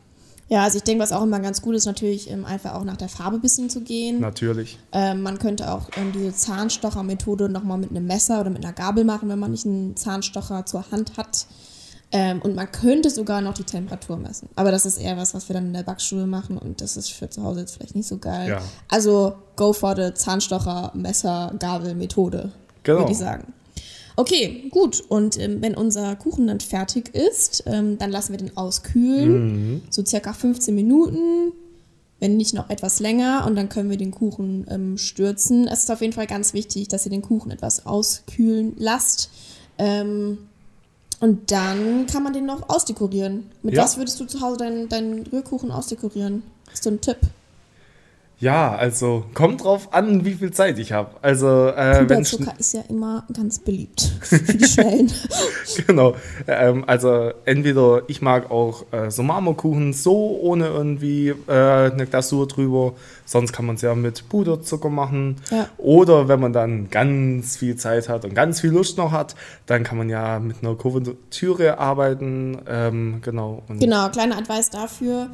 Ja, 0.48 0.62
also 0.62 0.78
ich 0.78 0.84
denke, 0.84 1.02
was 1.02 1.12
auch 1.12 1.22
immer 1.22 1.40
ganz 1.40 1.60
gut 1.60 1.74
ist, 1.74 1.84
natürlich 1.84 2.30
ähm, 2.30 2.46
einfach 2.46 2.74
auch 2.74 2.84
nach 2.84 2.96
der 2.96 3.10
Farbe 3.10 3.36
ein 3.36 3.42
bisschen 3.42 3.68
zu 3.68 3.82
gehen. 3.82 4.20
Natürlich. 4.20 4.78
Ähm, 4.92 5.22
man 5.22 5.38
könnte 5.38 5.70
auch 5.70 5.90
ähm, 5.96 6.10
diese 6.12 6.34
Zahnstocher-Methode 6.34 7.50
nochmal 7.50 7.76
mit 7.76 7.90
einem 7.90 8.06
Messer 8.06 8.40
oder 8.40 8.48
mit 8.48 8.64
einer 8.64 8.72
Gabel 8.72 9.04
machen, 9.04 9.28
wenn 9.28 9.38
man 9.38 9.50
nicht 9.50 9.66
einen 9.66 9.94
Zahnstocher 9.94 10.64
zur 10.64 10.90
Hand 10.90 11.18
hat. 11.18 11.46
Ähm, 12.10 12.40
und 12.40 12.54
man 12.54 12.70
könnte 12.72 13.10
sogar 13.10 13.42
noch 13.42 13.52
die 13.52 13.64
Temperatur 13.64 14.16
messen. 14.16 14.48
Aber 14.56 14.70
das 14.70 14.86
ist 14.86 14.96
eher 14.98 15.16
was, 15.18 15.34
was 15.34 15.48
wir 15.48 15.54
dann 15.54 15.66
in 15.66 15.72
der 15.74 15.82
Backstube 15.82 16.24
machen 16.26 16.56
und 16.56 16.80
das 16.80 16.96
ist 16.96 17.10
für 17.12 17.28
zu 17.28 17.42
Hause 17.42 17.60
jetzt 17.60 17.74
vielleicht 17.76 17.94
nicht 17.94 18.08
so 18.08 18.16
geil. 18.16 18.48
Ja. 18.48 18.62
Also 18.88 19.34
go 19.56 19.74
for 19.74 19.94
the 19.94 20.14
Zahnstocher, 20.14 20.90
Messer, 20.94 21.54
Gabel, 21.58 21.94
Methode, 21.94 22.52
Genau. 22.82 23.00
würde 23.00 23.12
ich 23.12 23.18
sagen. 23.18 23.52
Okay, 24.16 24.68
gut. 24.70 25.04
Und 25.08 25.38
ähm, 25.38 25.60
wenn 25.60 25.74
unser 25.76 26.16
Kuchen 26.16 26.46
dann 26.48 26.60
fertig 26.60 27.14
ist, 27.14 27.62
ähm, 27.66 27.98
dann 27.98 28.10
lassen 28.10 28.32
wir 28.32 28.38
den 28.38 28.56
auskühlen. 28.56 29.82
So 29.90 30.04
circa 30.04 30.32
15 30.32 30.74
Minuten, 30.74 31.52
wenn 32.18 32.36
nicht 32.36 32.52
noch 32.54 32.68
etwas 32.68 32.98
länger. 32.98 33.44
Und 33.46 33.54
dann 33.54 33.68
können 33.68 33.90
wir 33.90 33.96
den 33.96 34.10
Kuchen 34.10 34.66
ähm, 34.70 34.96
stürzen. 34.98 35.68
Es 35.68 35.80
ist 35.80 35.90
auf 35.90 36.00
jeden 36.00 36.14
Fall 36.14 36.26
ganz 36.26 36.52
wichtig, 36.52 36.88
dass 36.88 37.04
ihr 37.06 37.10
den 37.10 37.22
Kuchen 37.22 37.50
etwas 37.52 37.86
auskühlen 37.86 38.72
lasst. 38.78 39.30
Und 41.20 41.50
dann 41.50 42.06
kann 42.06 42.22
man 42.22 42.32
den 42.32 42.46
noch 42.46 42.68
ausdekorieren. 42.68 43.50
Mit 43.62 43.74
Ja. 43.74 43.82
was 43.82 43.96
würdest 43.96 44.20
du 44.20 44.24
zu 44.26 44.40
Hause 44.40 44.58
deinen, 44.58 44.88
deinen 44.88 45.26
Rührkuchen 45.26 45.70
ausdekorieren? 45.72 46.42
Hast 46.70 46.84
du 46.86 46.90
einen 46.90 47.00
Tipp? 47.00 47.16
Ja, 48.40 48.72
also 48.76 49.24
kommt 49.34 49.64
drauf 49.64 49.92
an, 49.92 50.24
wie 50.24 50.34
viel 50.34 50.52
Zeit 50.52 50.78
ich 50.78 50.92
habe. 50.92 51.10
Also 51.22 51.68
äh, 51.68 52.04
Puderzucker 52.04 52.54
ist 52.56 52.72
ja 52.72 52.82
immer 52.88 53.26
ganz 53.32 53.58
beliebt 53.58 54.12
für 54.20 54.38
die 54.38 54.64
Schnellen. 54.64 55.10
genau. 55.86 56.14
Ähm, 56.46 56.84
also 56.86 57.32
entweder 57.44 58.02
ich 58.06 58.22
mag 58.22 58.50
auch 58.52 58.84
äh, 58.92 59.10
so 59.10 59.24
Marmorkuchen 59.24 59.92
so 59.92 60.38
ohne 60.40 60.68
irgendwie 60.68 61.34
äh, 61.48 61.90
eine 61.90 62.06
Glasur 62.06 62.46
drüber. 62.46 62.94
Sonst 63.24 63.52
kann 63.52 63.66
man 63.66 63.74
es 63.74 63.82
ja 63.82 63.96
mit 63.96 64.28
Puderzucker 64.28 64.88
machen. 64.88 65.36
Ja. 65.50 65.68
Oder 65.76 66.28
wenn 66.28 66.38
man 66.38 66.52
dann 66.52 66.90
ganz 66.90 67.56
viel 67.56 67.74
Zeit 67.74 68.08
hat 68.08 68.24
und 68.24 68.34
ganz 68.36 68.60
viel 68.60 68.70
Lust 68.70 68.98
noch 68.98 69.10
hat, 69.10 69.34
dann 69.66 69.82
kann 69.82 69.98
man 69.98 70.08
ja 70.08 70.38
mit 70.38 70.58
einer 70.62 70.76
Kuvertüre 70.76 71.78
arbeiten. 71.78 72.58
Ähm, 72.68 73.20
genau. 73.20 73.64
Und 73.68 73.80
genau, 73.80 74.08
kleiner 74.10 74.38
Advice 74.38 74.70
dafür 74.70 75.28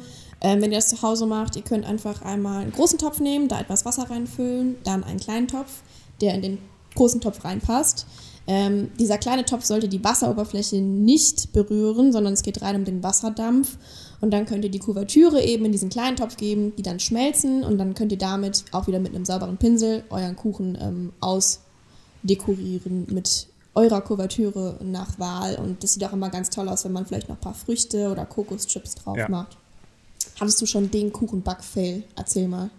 ähm, 0.45 0.61
wenn 0.61 0.71
ihr 0.71 0.77
das 0.77 0.89
zu 0.89 1.01
Hause 1.01 1.25
macht, 1.25 1.55
ihr 1.55 1.63
könnt 1.63 1.85
einfach 1.85 2.21
einmal 2.21 2.61
einen 2.61 2.71
großen 2.71 2.99
Topf 2.99 3.19
nehmen, 3.19 3.47
da 3.47 3.59
etwas 3.59 3.83
Wasser 3.83 4.11
reinfüllen, 4.11 4.75
dann 4.83 5.03
einen 5.03 5.19
kleinen 5.19 5.47
Topf, 5.47 5.81
der 6.21 6.35
in 6.35 6.43
den 6.43 6.57
großen 6.93 7.19
Topf 7.19 7.43
reinpasst. 7.43 8.05
Ähm, 8.45 8.91
dieser 8.99 9.17
kleine 9.17 9.43
Topf 9.45 9.65
sollte 9.65 9.87
die 9.87 10.03
Wasseroberfläche 10.03 10.75
nicht 10.75 11.51
berühren, 11.51 12.13
sondern 12.13 12.33
es 12.33 12.43
geht 12.43 12.61
rein 12.61 12.75
um 12.75 12.85
den 12.85 13.01
Wasserdampf. 13.01 13.75
Und 14.21 14.29
dann 14.29 14.45
könnt 14.45 14.63
ihr 14.63 14.69
die 14.69 14.77
Kuvertüre 14.77 15.41
eben 15.41 15.65
in 15.65 15.71
diesen 15.71 15.89
kleinen 15.89 16.15
Topf 16.15 16.37
geben, 16.37 16.75
die 16.75 16.83
dann 16.83 16.99
schmelzen. 16.99 17.63
Und 17.63 17.79
dann 17.79 17.95
könnt 17.95 18.11
ihr 18.11 18.19
damit 18.19 18.65
auch 18.71 18.85
wieder 18.85 18.99
mit 18.99 19.15
einem 19.15 19.25
sauberen 19.25 19.57
Pinsel 19.57 20.03
euren 20.11 20.35
Kuchen 20.35 20.77
ähm, 20.79 21.11
ausdekorieren 21.21 23.07
mit 23.09 23.47
eurer 23.73 24.01
Kuvertüre 24.01 24.77
nach 24.83 25.17
Wahl. 25.17 25.55
Und 25.55 25.83
das 25.83 25.95
sieht 25.95 26.03
auch 26.03 26.13
immer 26.13 26.29
ganz 26.29 26.51
toll 26.51 26.69
aus, 26.69 26.85
wenn 26.85 26.91
man 26.91 27.07
vielleicht 27.07 27.29
noch 27.29 27.37
ein 27.37 27.41
paar 27.41 27.55
Früchte 27.55 28.11
oder 28.11 28.27
Kokoschips 28.27 28.93
drauf 28.93 29.17
ja. 29.17 29.27
macht. 29.27 29.57
Hattest 30.39 30.61
du 30.61 30.65
schon 30.65 30.91
den 30.91 31.13
Kuchenback-Fail? 31.13 32.03
Erzähl 32.15 32.47
mal. 32.47 32.69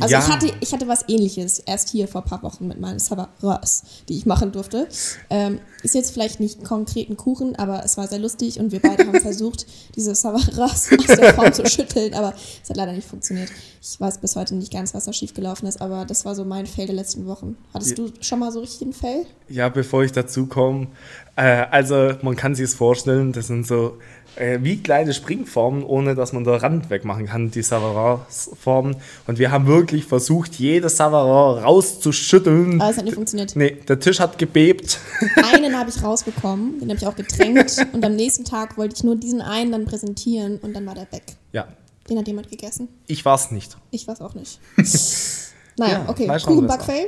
Also 0.00 0.12
ja. 0.12 0.18
ich, 0.18 0.28
hatte, 0.28 0.52
ich 0.58 0.72
hatte 0.72 0.88
was 0.88 1.08
ähnliches 1.08 1.60
erst 1.60 1.88
hier 1.90 2.08
vor 2.08 2.22
ein 2.22 2.28
paar 2.28 2.42
Wochen 2.42 2.66
mit 2.66 2.80
meinen 2.80 2.98
Savaras, 2.98 3.84
die 4.08 4.18
ich 4.18 4.26
machen 4.26 4.50
durfte. 4.50 4.88
Ähm, 5.30 5.60
ist 5.84 5.94
jetzt 5.94 6.10
vielleicht 6.10 6.40
nicht 6.40 6.64
konkret 6.64 7.08
ein 7.10 7.16
Kuchen, 7.16 7.54
aber 7.56 7.84
es 7.84 7.96
war 7.96 8.08
sehr 8.08 8.18
lustig 8.18 8.58
und 8.58 8.72
wir 8.72 8.80
beide 8.80 9.06
haben 9.06 9.20
versucht, 9.20 9.66
diese 9.94 10.16
Savaras 10.16 10.90
aus 10.98 11.06
der 11.06 11.34
Form 11.34 11.52
zu 11.52 11.64
schütteln, 11.66 12.12
aber 12.14 12.34
es 12.62 12.68
hat 12.68 12.76
leider 12.76 12.92
nicht 12.92 13.06
funktioniert. 13.06 13.50
Ich 13.80 14.00
weiß 14.00 14.18
bis 14.18 14.34
heute 14.34 14.56
nicht 14.56 14.72
ganz, 14.72 14.94
was 14.94 15.04
da 15.04 15.12
schiefgelaufen 15.12 15.68
ist, 15.68 15.80
aber 15.80 16.04
das 16.04 16.24
war 16.24 16.34
so 16.34 16.44
mein 16.44 16.66
Fail 16.66 16.86
der 16.86 16.96
letzten 16.96 17.26
Wochen. 17.26 17.56
Hattest 17.72 17.96
ja. 17.96 18.04
du 18.04 18.12
schon 18.20 18.40
mal 18.40 18.50
so 18.50 18.60
richtig 18.60 18.82
einen 18.82 18.92
Fail? 18.94 19.26
Ja, 19.48 19.68
bevor 19.68 20.02
ich 20.02 20.10
dazu 20.10 20.46
komme, 20.46 20.88
äh, 21.36 21.66
also 21.70 22.14
man 22.22 22.34
kann 22.34 22.56
sich 22.56 22.64
es 22.64 22.74
vorstellen, 22.74 23.32
das 23.32 23.46
sind 23.46 23.64
so 23.64 23.98
äh, 24.36 24.58
wie 24.62 24.78
kleine 24.78 25.14
Springformen, 25.14 25.82
ohne 25.84 26.14
dass 26.14 26.32
man 26.32 26.44
den 26.44 26.54
Rand 26.54 26.90
wegmachen 26.90 27.26
kann, 27.26 27.50
die 27.50 27.62
Savarin-Formen. 27.62 28.96
Und 29.26 29.38
wir 29.38 29.50
haben 29.50 29.66
wirklich 29.66 30.04
versucht, 30.04 30.54
jedes 30.54 30.96
Savarin 30.96 31.62
rauszuschütteln. 31.62 32.80
Aber 32.80 32.90
es 32.90 32.96
hat 32.96 33.04
nicht 33.04 33.14
funktioniert. 33.14 33.54
Nee, 33.56 33.78
der 33.88 34.00
Tisch 34.00 34.20
hat 34.20 34.38
gebebt. 34.38 34.98
Einen 35.52 35.78
habe 35.78 35.90
ich 35.90 36.02
rausbekommen, 36.02 36.80
den 36.80 36.88
habe 36.90 36.98
ich 36.98 37.06
auch 37.06 37.16
getränkt. 37.16 37.86
und 37.92 38.04
am 38.04 38.16
nächsten 38.16 38.44
Tag 38.44 38.76
wollte 38.76 38.94
ich 38.96 39.04
nur 39.04 39.16
diesen 39.16 39.40
einen 39.40 39.72
dann 39.72 39.84
präsentieren 39.84 40.58
und 40.58 40.74
dann 40.74 40.86
war 40.86 40.94
der 40.94 41.10
weg. 41.12 41.24
Ja. 41.52 41.68
Den 42.08 42.18
hat 42.18 42.26
jemand 42.26 42.50
gegessen. 42.50 42.88
Ich 43.06 43.24
war 43.24 43.34
es 43.34 43.50
nicht. 43.50 43.76
Ich 43.90 44.06
war 44.06 44.14
es 44.14 44.20
auch 44.20 44.34
nicht. 44.34 44.60
naja, 45.78 46.04
ja, 46.04 46.08
okay. 46.08 46.26
Kuchenbackfail. 46.26 47.06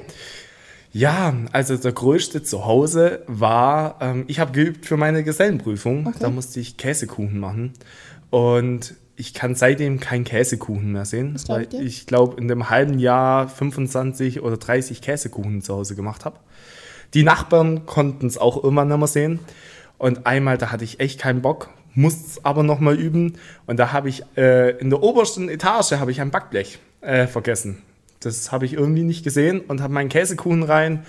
Ja, 0.93 1.35
also 1.53 1.77
der 1.77 1.93
größte 1.93 2.43
zu 2.43 2.65
Hause 2.65 3.23
war, 3.27 3.99
ähm, 4.01 4.25
ich 4.29 4.41
habe 4.41 4.53
geübt 4.53 4.87
für 4.87 4.97
meine 4.97 5.25
Gesellenprüfung. 5.25 6.07
Okay. 6.07 6.19
Da 6.21 6.31
musste 6.31 6.61
ich 6.61 6.77
Käsekuchen 6.77 7.39
machen. 7.39 7.75
Und 8.31 8.95
ich 9.17 9.35
kann 9.35 9.55
seitdem 9.55 9.99
keinen 9.99 10.25
Käsekuchen 10.25 10.93
mehr 10.93 11.05
sehen, 11.05 11.37
weil 11.49 11.69
ich 11.73 12.07
glaube, 12.07 12.39
in 12.39 12.49
dem 12.49 12.69
halben 12.69 12.99
Jahr 12.99 13.49
25 13.49 14.43
oder 14.43 14.59
30 14.59 15.01
Käsekuchen 15.01 15.63
zu 15.63 15.75
Hause 15.75 15.97
gemacht 15.97 16.25
habe. 16.25 16.39
Die 17.15 17.23
Nachbarn 17.23 17.87
konnten 17.87 18.27
es 18.27 18.37
auch 18.37 18.63
immer 18.63 18.85
nicht 18.85 18.99
mehr 18.99 19.07
sehen. 19.07 19.41
Und 19.99 20.27
einmal, 20.27 20.59
da 20.59 20.71
hatte 20.71 20.85
ich 20.85 21.01
echt 21.01 21.19
keinen 21.19 21.41
Bock, 21.41 21.71
musste 21.95 22.27
es 22.27 22.45
aber 22.45 22.63
nochmal 22.63 22.95
üben. 22.95 23.39
Und 23.67 23.79
da 23.79 23.93
habe 23.93 24.09
ich 24.11 24.23
äh, 24.37 24.77
in 24.79 24.91
der 24.91 25.03
obersten 25.03 25.49
Etage 25.49 25.93
habe 25.93 26.11
ich 26.11 26.21
ein 26.21 26.31
Backblech 26.31 26.79
äh, 27.01 27.27
vergessen. 27.27 27.83
Das 28.21 28.53
habe 28.53 28.65
ich 28.65 28.75
irgendwie 28.75 29.03
nicht 29.03 29.25
gesehen 29.25 29.61
und 29.61 29.81
habe 29.81 29.93
meinen 29.93 30.09
Käsekuchen 30.09 30.63
rein 30.63 31.05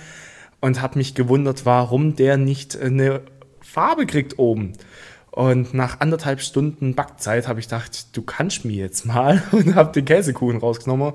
und 0.59 0.81
habe 0.81 0.97
mich 0.97 1.15
gewundert, 1.15 1.65
warum 1.65 2.15
der 2.15 2.37
nicht 2.37 2.79
eine 2.79 3.21
Farbe 3.61 4.05
kriegt 4.05 4.39
oben. 4.39 4.73
Und 5.31 5.73
nach 5.73 5.99
anderthalb 5.99 6.41
Stunden 6.41 6.95
Backzeit 6.95 7.47
habe 7.47 7.59
ich 7.59 7.67
gedacht, 7.67 8.17
du 8.17 8.23
kannst 8.23 8.65
mir 8.65 8.77
jetzt 8.77 9.05
mal 9.05 9.43
und 9.51 9.75
habe 9.75 9.91
den 9.91 10.05
Käsekuchen 10.05 10.57
rausgenommen. 10.57 11.13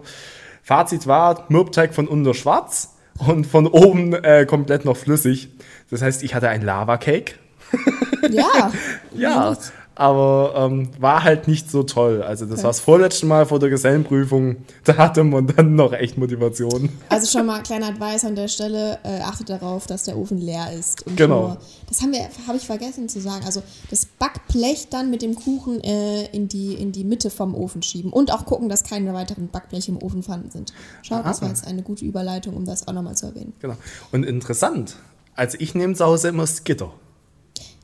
Fazit 0.63 1.09
war, 1.09 1.47
Mürbteig 1.49 1.93
von 1.93 2.07
unten 2.07 2.33
schwarz 2.35 2.95
und 3.19 3.47
von 3.47 3.67
oben 3.67 4.15
äh, 4.15 4.47
komplett 4.47 4.85
noch 4.85 4.97
flüssig. 4.97 5.49
Das 5.91 6.03
heißt, 6.03 6.23
ich 6.23 6.35
hatte 6.35 6.49
ein 6.49 6.63
Lava-Cake. 6.63 7.35
Ja. 8.31 8.71
ja 9.17 9.57
aber 9.95 10.55
ähm, 10.57 10.89
war 10.99 11.23
halt 11.23 11.49
nicht 11.49 11.71
so 11.71 11.83
toll. 11.83 12.23
Also 12.23 12.45
das 12.45 12.55
okay. 12.55 12.63
war 12.65 12.71
das 12.71 12.81
vorletzte 12.81 13.27
Mal 13.27 13.47
vor 13.47 13.59
der 13.59 13.71
Gesellenprüfung, 13.71 14.57
da 14.85 14.97
hatte 14.97 15.25
man 15.25 15.47
dann 15.47 15.75
noch 15.75 15.93
echt 15.93 16.17
Motivation. 16.17 16.89
Also 17.09 17.31
schon 17.31 17.47
mal 17.47 17.63
kleiner 17.63 17.89
Advice 17.89 18.25
an 18.25 18.35
der 18.35 18.49
Stelle, 18.49 18.99
äh, 19.03 19.21
achtet 19.21 19.51
darauf, 19.51 19.87
dass 19.87 20.05
der 20.05 20.17
Ofen 20.17 20.39
leer 20.39 20.73
ist. 20.73 21.05
Genau. 21.17 21.49
Nur, 21.49 21.59
das 21.89 22.01
haben 22.01 22.13
wir, 22.13 22.29
habe 22.47 22.57
ich 22.57 22.67
vergessen 22.67 23.09
zu 23.09 23.21
sagen. 23.21 23.45
Also 23.45 23.63
das 23.91 24.07
Backblech 24.07 24.89
dann 24.91 25.11
mit 25.11 25.23
dem 25.23 25.35
Kuchen 25.35 25.83
äh, 25.85 26.27
in, 26.27 26.49
die, 26.49 26.75
in 26.75 26.93
die 26.93 27.05
Mitte 27.05 27.31
vom 27.31 27.55
Ofen 27.55 27.83
schieben 27.83 28.13
und 28.13 28.33
auch 28.33 28.47
gucken, 28.47 28.69
dass 28.69 28.85
keine 28.85 29.13
weiteren 29.13 29.49
Backbleche 29.49 29.93
im 29.93 30.03
Ofen 30.03 30.23
vorhanden 30.23 30.51
sind. 30.51 30.73
Schaut, 31.03 31.25
das 31.27 31.43
war 31.43 31.49
jetzt 31.49 31.67
eine 31.67 31.83
gute 31.83 32.05
Überleitung, 32.05 32.57
um 32.57 32.65
das 32.65 32.89
auch 32.89 32.93
nochmal 32.93 33.17
zu 33.17 33.27
erwähnen. 33.27 33.53
Genau. 33.61 33.77
Und 34.11 34.25
interessant, 34.25 34.97
also 35.35 35.57
ich 35.61 35.75
nehme 35.75 35.95
zu 35.95 36.05
Hause 36.05 36.29
immer 36.29 36.43
das 36.43 36.65
Gitter. 36.65 36.93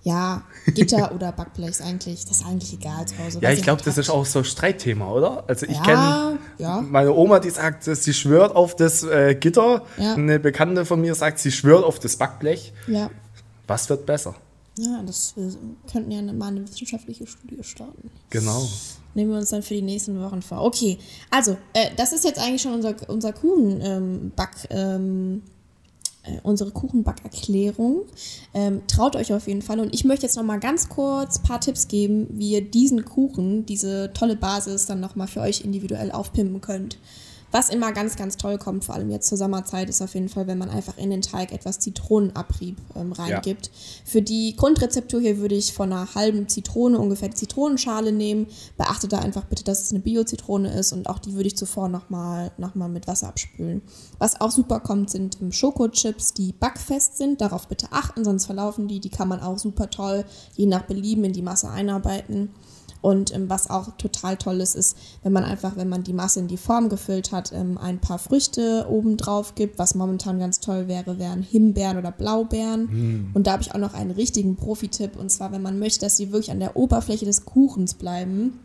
Ja, 0.05 0.43
Gitter 0.67 1.13
oder 1.15 1.33
Backblech 1.33 1.71
ist 1.71 1.83
eigentlich, 1.83 2.25
das 2.25 2.39
ist 2.39 2.47
eigentlich 2.47 2.73
egal 2.73 3.07
zu 3.07 3.19
Hause. 3.19 3.39
Ja, 3.41 3.51
ich 3.51 3.63
glaube, 3.63 3.83
das 3.85 3.99
ist 3.99 4.11
auch 4.11 4.25
so 4.25 4.41
ein 4.41 4.45
Streitthema, 4.45 5.11
oder? 5.11 5.45
Also 5.49 5.67
ich 5.67 5.77
ja, 5.77 5.83
kenne 5.83 6.39
ja. 6.59 6.81
meine 6.81 7.13
Oma, 7.13 7.41
die 7.41 7.51
sagt, 7.51 7.85
sie 7.85 8.15
schwört 8.15 8.55
auf 8.55 8.77
das 8.77 9.03
äh, 9.03 9.35
Gitter. 9.35 9.85
Ja. 9.97 10.15
Eine 10.15 10.39
Bekannte 10.39 10.85
von 10.85 11.01
mir 11.01 11.15
sagt, 11.15 11.41
sie 11.41 11.53
schwört 11.53 11.85
auf 11.85 11.99
das 11.99 12.17
Backblech. 12.17 12.73
Ja. 12.87 13.11
Was 13.67 13.89
wird 13.91 14.07
besser? 14.07 14.35
Ja, 14.79 15.03
das 15.05 15.35
wir 15.37 15.51
könnten 15.91 16.13
ja 16.13 16.23
mal 16.33 16.49
eine 16.49 16.63
wissenschaftliche 16.63 17.27
Studie 17.27 17.59
starten. 17.63 18.11
Genau. 18.31 18.69
Nehmen 19.15 19.33
wir 19.33 19.39
uns 19.39 19.51
dann 19.51 19.63
für 19.63 19.75
die 19.75 19.83
nächsten 19.83 20.21
Wochen 20.23 20.41
vor. 20.41 20.63
Okay, 20.63 20.99
also 21.31 21.57
äh, 21.73 21.91
das 21.97 22.13
ist 22.13 22.25
jetzt 22.25 22.39
eigentlich 22.39 22.63
schon 22.63 22.75
unser, 22.75 22.95
unser 23.09 23.33
Kuchen-Back. 23.33 24.69
Ähm, 24.71 25.43
äh, 25.45 25.58
unsere 26.43 26.71
Kuchenbackerklärung. 26.71 28.03
Ähm, 28.55 28.83
traut 28.87 29.17
euch 29.17 29.33
auf 29.33 29.47
jeden 29.47 29.63
Fall. 29.63 29.81
Und 29.81 29.95
ich 29.95 30.05
möchte 30.05 30.27
jetzt 30.27 30.37
noch 30.37 30.45
mal 30.45 30.61
ganz 30.61 30.89
kurz 30.89 31.39
ein 31.39 31.43
paar 31.43 31.61
Tipps 31.61 31.89
geben, 31.89 32.27
wie 32.31 32.53
ihr 32.53 32.63
diesen 32.63 33.05
Kuchen, 33.05 33.67
diese 33.67 34.13
tolle 34.15 34.37
Basis, 34.37 34.87
dann 34.87 35.01
noch 35.01 35.17
mal 35.17 35.27
für 35.27 35.41
euch 35.41 35.63
individuell 35.63 36.13
aufpimpen 36.13 36.61
könnt. 36.61 36.99
Was 37.51 37.71
immer 37.71 37.93
ganz, 37.93 38.17
ganz 38.17 38.37
toll 38.37 38.59
kommt, 38.59 38.85
vor 38.85 38.95
allem 38.95 39.11
jetzt 39.11 39.29
zur 39.29 39.39
Sommerzeit, 39.39 39.89
ist 39.89 40.03
auf 40.03 40.15
jeden 40.15 40.29
Fall, 40.29 40.47
wenn 40.47 40.59
man 40.59 40.69
einfach 40.69 40.99
in 40.99 41.09
den 41.09 41.23
Teig 41.23 41.51
etwas 41.53 41.79
Zitronenabrieb 41.79 42.77
ähm, 42.95 43.13
reingibt. 43.13 43.67
Ja. 43.67 43.73
Für 44.05 44.23
die 44.23 44.55
Grundrezeptur 44.55 45.21
hier 45.21 45.39
würde 45.39 45.55
ich 45.55 45.73
von 45.73 45.91
einer 45.93 46.15
halben 46.15 46.49
Zitrone 46.49 46.99
ungefähr 46.99 47.31
die 47.31 47.37
Zitronenschale 47.37 48.13
nehmen. 48.13 48.49
Beachtet 48.77 49.13
da 49.13 49.21
einfach 49.21 49.45
bitte, 49.45 49.65
dass 49.65 49.83
es 49.83 49.91
eine 49.93 50.01
Bio-Zitrone 50.01 50.73
ist 50.75 50.93
und 50.93 51.09
auch 51.09 51.19
die 51.19 51.35
würde 51.35 51.47
ich 51.47 51.57
zuvor 51.57 51.89
nochmal 51.89 52.53
noch 52.59 52.75
mal 52.75 52.89
mit 52.89 53.07
Wasser 53.07 53.29
abspülen. 53.29 53.81
Was 54.19 54.41
auch 54.41 54.51
super 54.51 54.81
kommt, 54.81 55.09
sind 55.11 55.39
Schokochips, 55.51 56.35
die 56.35 56.53
backfest 56.53 57.17
sind. 57.17 57.41
Darauf 57.41 57.67
bitte 57.69 57.89
achten, 57.93 58.25
sonst 58.25 58.47
verlaufen 58.47 58.89
die. 58.89 59.01
Die 59.01 59.11
kann 59.11 59.29
man 59.29 59.41
auch 59.41 59.59
super 59.59 59.89
toll, 59.89 60.25
je 60.55 60.67
nach 60.67 60.83
Belieben, 60.83 61.25
in 61.25 61.33
die 61.33 61.43
Masse 61.43 61.71
einarbeiten. 61.71 62.51
Und 63.01 63.35
ähm, 63.35 63.49
was 63.49 63.71
auch 63.71 63.97
total 63.97 64.37
toll 64.37 64.61
ist, 64.61 64.75
ist, 64.75 64.97
wenn 65.23 65.33
man 65.33 65.45
einfach, 65.45 65.77
wenn 65.77 65.89
man 65.89 66.03
die 66.03 66.13
Masse 66.13 66.41
in 66.41 66.49
die 66.49 66.57
Form 66.57 66.89
gefüllt 66.89 67.33
hat, 67.33 67.53
ähm, 67.53 67.79
ein 67.79 68.01
paar 68.01 68.19
Früchte 68.19 68.87
oben 68.89 69.17
drauf 69.17 69.55
gibt. 69.55 69.79
Was 69.79 69.95
momentan 69.95 70.39
ganz 70.39 70.61
toll 70.61 70.89
wäre, 70.89 71.19
wären 71.19 71.43
Himbeeren 71.43 71.99
oder 71.99 72.11
Blaubeeren. 72.11 72.83
Mm. 72.83 73.31
Und 73.35 73.47
da 73.47 73.53
habe 73.53 73.63
ich 73.63 73.75
auch 73.75 73.79
noch 73.79 73.95
einen 73.95 74.11
richtigen 74.11 74.57
Profi-Tipp. 74.57 75.17
Und 75.17 75.31
zwar, 75.31 75.53
wenn 75.53 75.63
man 75.63 75.79
möchte, 75.79 76.01
dass 76.01 76.17
sie 76.17 76.33
wirklich 76.33 76.51
an 76.51 76.61
der 76.61 76.77
Oberfläche 76.77 77.25
des 77.25 77.45
Kuchens 77.45 77.95
bleiben, 77.95 78.59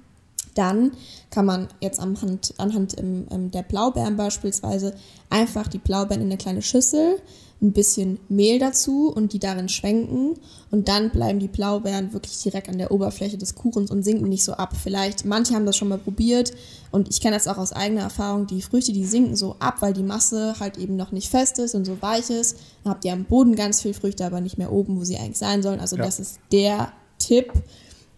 dann 0.56 0.92
kann 1.30 1.46
man 1.46 1.68
jetzt 1.82 2.00
anhand, 2.00 2.54
anhand 2.58 2.94
im, 2.94 3.28
ähm, 3.32 3.52
der 3.52 3.64
Blaubeeren 3.64 4.18
beispielsweise 4.18 4.96
einfach 5.30 5.68
die 5.68 5.80
Blaubeeren 5.80 6.22
in 6.22 6.28
eine 6.28 6.38
kleine 6.38 6.62
Schüssel 6.62 7.18
ein 7.64 7.72
bisschen 7.72 8.20
Mehl 8.28 8.60
dazu 8.60 9.10
und 9.10 9.32
die 9.32 9.40
darin 9.40 9.70
schwenken 9.70 10.36
und 10.70 10.90
dann 10.90 11.12
bleiben 11.12 11.40
die 11.40 11.48
Blaubeeren 11.48 12.12
wirklich 12.12 12.42
direkt 12.42 12.68
an 12.68 12.78
der 12.78 12.92
Oberfläche 12.92 13.38
des 13.38 13.56
Kuchens 13.56 13.90
und 13.90 14.04
sinken 14.04 14.28
nicht 14.28 14.44
so 14.44 14.54
ab. 14.54 14.76
Vielleicht, 14.76 15.24
manche 15.26 15.56
haben 15.56 15.66
das 15.66 15.78
schon 15.78 15.88
mal 15.88 15.98
probiert 15.98 16.52
und 16.92 17.10
ich 17.10 17.22
kenne 17.22 17.38
das 17.38 17.48
auch 17.48 17.58
aus 17.58 17.72
eigener 17.72 18.02
Erfahrung, 18.02 18.48
die 18.48 18.62
Früchte, 18.62 18.92
die 18.92 19.06
sinken 19.06 19.38
so 19.38 19.56
ab, 19.60 19.78
weil 19.80 19.94
die 19.94 20.04
Masse 20.04 20.56
halt 20.60 20.78
eben 20.78 20.98
noch 20.98 21.14
nicht 21.14 21.30
fest 21.30 21.58
ist 21.58 21.74
und 21.74 21.86
so 21.86 22.02
weich 22.02 22.30
ist. 22.30 22.58
Dann 22.84 22.92
habt 22.92 23.06
ihr 23.06 23.14
am 23.14 23.24
Boden 23.24 23.56
ganz 23.56 23.82
viel 23.82 23.94
Früchte, 23.94 24.26
aber 24.26 24.42
nicht 24.42 24.58
mehr 24.58 24.72
oben, 24.72 25.00
wo 25.00 25.06
sie 25.06 25.18
eigentlich 25.18 25.38
sein 25.38 25.64
sollen. 25.64 25.80
Also 25.80 25.96
ja. 25.96 26.04
das 26.04 26.20
ist 26.20 26.40
der 26.52 26.92
Tipp. 27.18 27.54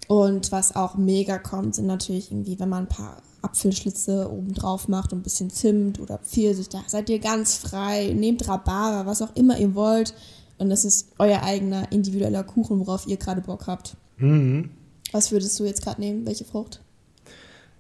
Und 0.08 0.52
was 0.52 0.76
auch 0.76 0.96
mega 0.96 1.38
kommt, 1.40 1.76
sind 1.76 1.88
natürlich 1.88 2.32
irgendwie, 2.32 2.60
wenn 2.60 2.70
man 2.70 2.84
ein 2.84 2.90
paar 2.90 3.18
Apfelschlitze 3.42 4.30
oben 4.32 4.54
drauf 4.54 4.88
macht 4.88 5.14
und 5.14 5.20
ein 5.20 5.24
bisschen 5.24 5.50
Zimt 5.50 6.00
oder 6.00 6.18
Pfirsich, 6.20 6.70
da 6.70 6.80
seid 6.88 7.10
ihr 7.10 7.20
ganz 7.20 7.58
frei. 7.58 8.14
Nehmt 8.16 8.48
Rhabarber, 8.48 9.10
was 9.10 9.22
auch 9.22 9.36
immer 9.36 9.58
ihr 9.58 9.74
wollt. 9.76 10.14
Und 10.58 10.70
das 10.70 10.86
ist 10.86 11.10
euer 11.20 11.42
eigener 11.44 11.92
individueller 11.92 12.44
Kuchen, 12.44 12.80
worauf 12.80 13.08
ihr 13.08 13.18
gerade 13.18 13.42
Bock 13.42 13.68
habt. 13.68 13.98
Mhm. 14.18 14.70
Was 15.12 15.32
würdest 15.32 15.60
du 15.60 15.66
jetzt 15.66 15.84
gerade 15.84 16.02
nehmen? 16.02 16.26
Welche 16.26 16.46
Frucht? 16.46 16.82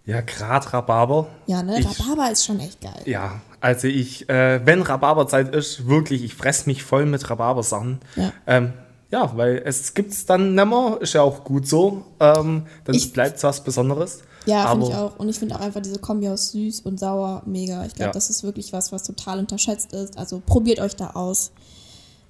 Ja, 0.06 0.22
gerade 0.22 0.72
Rhabarber. 0.72 1.28
Ja, 1.48 1.64
ne? 1.64 1.80
Ich- 1.80 2.00
Rhabarber 2.00 2.32
ist 2.32 2.46
schon 2.46 2.60
echt 2.60 2.80
geil. 2.82 3.02
Ja, 3.06 3.42
also 3.60 3.88
ich, 3.88 4.30
äh, 4.30 4.64
wenn 4.66 4.82
Rhabarberzeit 4.84 5.56
ist, 5.56 5.88
wirklich, 5.88 6.24
ich 6.24 6.36
fress 6.36 6.66
mich 6.68 6.84
voll 6.84 7.06
mit 7.08 7.28
Rhabarbersachen. 7.30 8.00
Ja. 8.16 8.32
Ähm, 8.46 8.74
ja, 9.12 9.32
weil 9.36 9.62
es 9.66 9.94
gibt's 9.94 10.26
dann 10.26 10.56
nimmer, 10.56 10.98
ist 11.02 11.14
ja 11.14 11.22
auch 11.22 11.44
gut 11.44 11.68
so. 11.68 12.04
Ähm, 12.20 12.66
dann 12.84 13.00
bleibt 13.14 13.42
was 13.44 13.64
Besonderes. 13.64 14.20
Ja, 14.46 14.70
finde 14.72 14.88
ich 14.88 14.96
auch. 14.96 15.18
Und 15.18 15.30
ich 15.30 15.40
finde 15.40 15.56
auch 15.56 15.60
einfach 15.62 15.82
diese 15.82 16.00
Kombi 16.00 16.30
aus 16.30 16.52
süß 16.52 16.82
und 16.82 17.00
sauer 17.00 17.42
mega. 17.46 17.86
Ich 17.86 17.96
glaube, 17.96 18.10
Ja. 18.10 18.12
das 18.12 18.30
ist 18.30 18.44
wirklich 18.44 18.74
was, 18.74 18.92
was 18.92 19.04
total 19.04 19.40
unterschätzt 19.40 19.94
ist. 19.94 20.18
Also 20.18 20.42
probiert 20.46 20.80
euch 20.80 20.96
da 20.96 21.12
aus. 21.12 21.52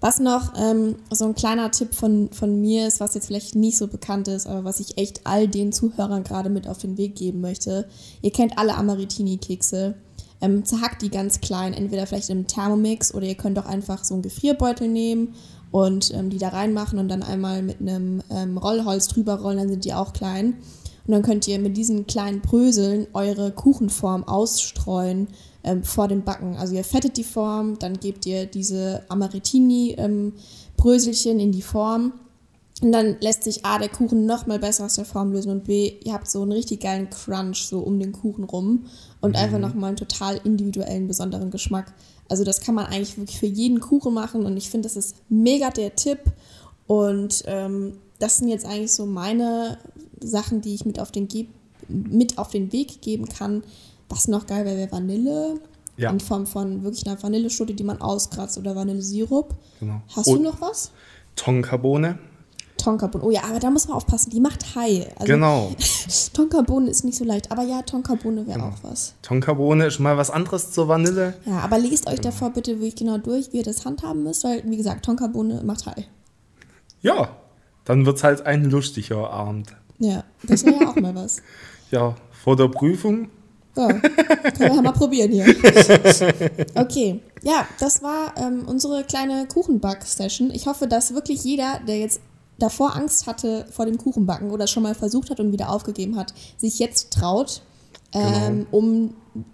Was 0.02 0.20
noch 0.20 0.54
ähm, 0.58 0.96
so 1.10 1.26
ein 1.26 1.36
kleiner 1.36 1.72
Tipp 1.72 1.96
von, 1.96 2.30
von 2.32 2.62
mir 2.62 2.88
ist, 2.88 3.00
was 3.00 3.16
jetzt 3.16 3.28
vielleicht 3.28 3.56
nicht 3.56 3.78
so 3.78 3.88
bekannt 3.88 4.28
ist, 4.28 4.46
aber 4.46 4.64
was 4.64 4.80
ich 4.80 4.98
echt 4.98 5.22
all 5.26 5.48
den 5.48 5.72
Zuhörern 5.72 6.24
gerade 6.24 6.50
mit 6.50 6.68
auf 6.68 6.78
den 6.78 6.98
Weg 6.98 7.16
geben 7.16 7.42
möchte. 7.42 7.88
Ihr 8.22 8.32
kennt 8.32 8.58
alle 8.58 8.76
Amaritini-Kekse. 8.76 9.96
Ähm, 10.42 10.66
zerhackt 10.66 11.02
die 11.02 11.10
ganz 11.10 11.40
klein, 11.40 11.74
entweder 11.74 12.06
vielleicht 12.06 12.30
im 12.30 12.46
Thermomix 12.46 13.14
oder 13.14 13.26
ihr 13.26 13.36
könnt 13.36 13.58
auch 13.58 13.66
einfach 13.66 14.04
so 14.04 14.14
einen 14.14 14.22
Gefrierbeutel 14.22 14.88
nehmen 14.88 15.34
und 15.76 16.12
ähm, 16.14 16.30
die 16.30 16.38
da 16.38 16.48
reinmachen 16.48 17.00
und 17.00 17.10
dann 17.10 17.22
einmal 17.22 17.62
mit 17.62 17.82
einem 17.82 18.24
ähm, 18.32 18.58
Rollholz 18.58 19.10
drüber 19.10 19.42
rollen, 19.42 19.58
dann 19.58 19.68
sind 19.68 19.84
die 19.84 19.94
auch 19.94 20.14
klein. 20.14 20.54
Und 21.06 21.12
dann 21.12 21.22
könnt 21.22 21.46
ihr 21.50 21.60
mit 21.60 21.76
diesen 21.76 22.08
kleinen 22.08 22.40
Bröseln 22.40 23.08
eure 23.12 23.52
Kuchenform 23.52 24.24
ausstreuen 24.24 25.28
ähm, 25.66 25.84
vor 25.84 26.08
dem 26.08 26.24
Backen. 26.24 26.56
Also 26.56 26.76
ihr 26.76 26.86
fettet 26.86 27.18
die 27.18 27.26
Form, 27.26 27.78
dann 27.78 28.00
gebt 28.00 28.26
ihr 28.26 28.46
diese 28.46 29.04
Amaretini-Bröselchen 29.10 31.42
in 31.42 31.52
die 31.52 31.62
Form. 31.62 32.14
Und 32.82 32.92
dann 32.92 33.16
lässt 33.22 33.44
sich 33.44 33.66
A, 33.66 33.80
der 33.80 33.88
Kuchen 33.88 34.26
noch 34.26 34.48
mal 34.48 34.60
besser 34.60 34.86
aus 34.86 34.96
der 34.96 35.06
Form 35.06 35.32
lösen 35.32 35.50
und 35.50 35.64
B, 35.64 35.94
ihr 36.04 36.14
habt 36.14 36.30
so 36.30 36.42
einen 36.42 36.52
richtig 36.52 36.82
geilen 36.82 37.10
Crunch 37.10 37.68
so 37.68 37.80
um 37.80 38.00
den 38.00 38.12
Kuchen 38.12 38.44
rum 38.44 38.86
und 39.22 39.38
einfach 39.38 39.60
noch 39.60 39.74
mal 39.74 39.88
einen 39.88 39.96
total 39.96 40.42
individuellen, 40.44 41.08
besonderen 41.08 41.52
Geschmack. 41.52 41.94
Also 42.28 42.44
das 42.44 42.60
kann 42.60 42.76
man 42.76 42.88
eigentlich 42.88 43.18
wirklich 43.18 43.40
für 43.40 43.46
jeden 43.46 43.80
Kuchen 43.80 44.14
machen 44.14 44.46
und 44.46 44.58
ich 44.58 44.70
finde, 44.70 44.88
das 44.88 44.98
ist 44.98 45.16
mega 45.30 45.70
der 45.70 45.96
Tipp. 45.96 46.20
Und 46.88 47.44
ähm, 47.48 47.94
das 48.20 48.38
sind 48.38 48.50
jetzt 48.50 48.66
eigentlich 48.66 48.94
so 48.94 49.06
meine 49.06 49.78
Sachen, 50.20 50.62
die 50.62 50.76
ich 50.76 50.86
mit 50.86 51.00
auf 51.00 51.12
den, 51.12 51.28
Ge 51.28 51.48
mit 51.88 52.38
auf 52.38 52.50
den 52.50 52.72
Weg 52.74 53.02
geben 53.02 53.28
kann. 53.30 53.64
Was 54.10 54.28
noch 54.28 54.48
geil 54.48 54.66
wäre, 54.66 54.78
wäre 54.78 54.92
Vanille. 54.92 55.60
Ja. 55.98 56.12
In 56.12 56.20
Form 56.20 56.46
von 56.46 56.84
wirklich 56.84 57.08
einer 57.08 57.22
Vanilleschote, 57.22 57.74
die 57.74 57.84
man 57.84 58.02
auskratzt 58.02 58.58
oder 58.58 58.76
Vanillesirup. 58.76 59.56
Genau. 59.80 60.02
Hast 60.14 60.28
Und 60.28 60.40
du 60.40 60.44
noch 60.44 60.60
was? 60.60 60.92
Tonkabohne. 61.38 62.20
Tonkabohnen. 62.86 63.26
Oh 63.28 63.32
ja, 63.32 63.42
aber 63.50 63.60
da 63.60 63.72
muss 63.72 63.88
man 63.88 63.98
aufpassen, 63.98 64.30
die 64.30 64.40
macht 64.40 64.76
High. 64.76 65.08
Also 65.20 65.26
Genau. 65.34 65.72
Tonkabohnen 66.34 66.88
ist 66.88 67.04
nicht 67.04 67.18
so 67.18 67.26
leicht, 67.26 67.52
aber 67.52 67.64
ja, 67.64 67.82
Tonkabohne 67.82 68.46
wäre 68.46 68.60
Genau. 68.60 68.70
auch 68.72 68.78
was. 68.84 69.16
Tonkabohne 69.24 69.88
ist 69.88 70.00
mal 70.00 70.18
was 70.18 70.30
anderes 70.30 70.72
zur 70.72 70.88
Vanille. 70.88 71.34
Ja, 71.46 71.60
aber 71.60 71.80
lest 71.80 72.08
euch 72.08 72.20
davor 72.22 72.52
bitte 72.52 72.74
wirklich 72.76 72.96
genau 72.96 73.18
durch, 73.18 73.52
wie 73.52 73.58
ihr 73.58 73.64
das 73.64 73.86
handhaben 73.86 74.22
müsst, 74.24 74.44
weil, 74.44 74.64
wie 74.66 74.78
gesagt, 74.78 75.04
Tonkabohne 75.06 75.64
macht 75.64 75.88
High. 75.88 76.06
Ja, 77.02 77.30
dann 77.86 78.06
wird's 78.06 78.24
halt 78.24 78.46
ein 78.46 78.66
lustiger 78.66 79.30
Abend. 79.32 79.70
Ja, 80.00 80.24
das 80.44 80.64
wäre 80.66 80.82
ja 80.84 80.90
auch 80.90 80.96
mal 80.96 81.16
was. 81.16 81.38
Ja, 81.92 82.16
vor 82.44 82.56
der 82.56 82.68
Prüfung. 82.68 83.30
Ja, 83.78 83.88
können 83.88 84.76
wir 84.76 84.82
mal 84.82 84.92
probieren 84.94 85.32
hier. 85.32 85.46
Okay, 86.76 87.20
ja, 87.44 87.68
das 87.80 88.02
war 88.02 88.34
ähm, 88.38 88.64
unsere 88.68 89.04
kleine 89.04 89.46
Kuchenback-Session. 89.48 90.52
Ich 90.52 90.66
hoffe, 90.68 90.88
dass 90.88 91.14
wirklich 91.14 91.44
jeder, 91.44 91.80
der 91.88 92.00
jetzt 92.00 92.20
davor 92.58 92.96
Angst 92.96 93.28
hatte 93.28 93.66
vor 93.72 93.86
dem 93.86 93.98
Kuchenbacken 93.98 94.52
oder 94.52 94.68
schon 94.68 94.84
mal 94.84 94.96
versucht 94.96 95.30
hat 95.30 95.40
und 95.40 95.52
wieder 95.52 95.70
aufgegeben 95.70 96.16
hat, 96.16 96.34
sich 96.58 96.80
jetzt 96.80 97.12
traut, 97.12 97.62
ähm, 98.14 98.66
um 98.72 99.14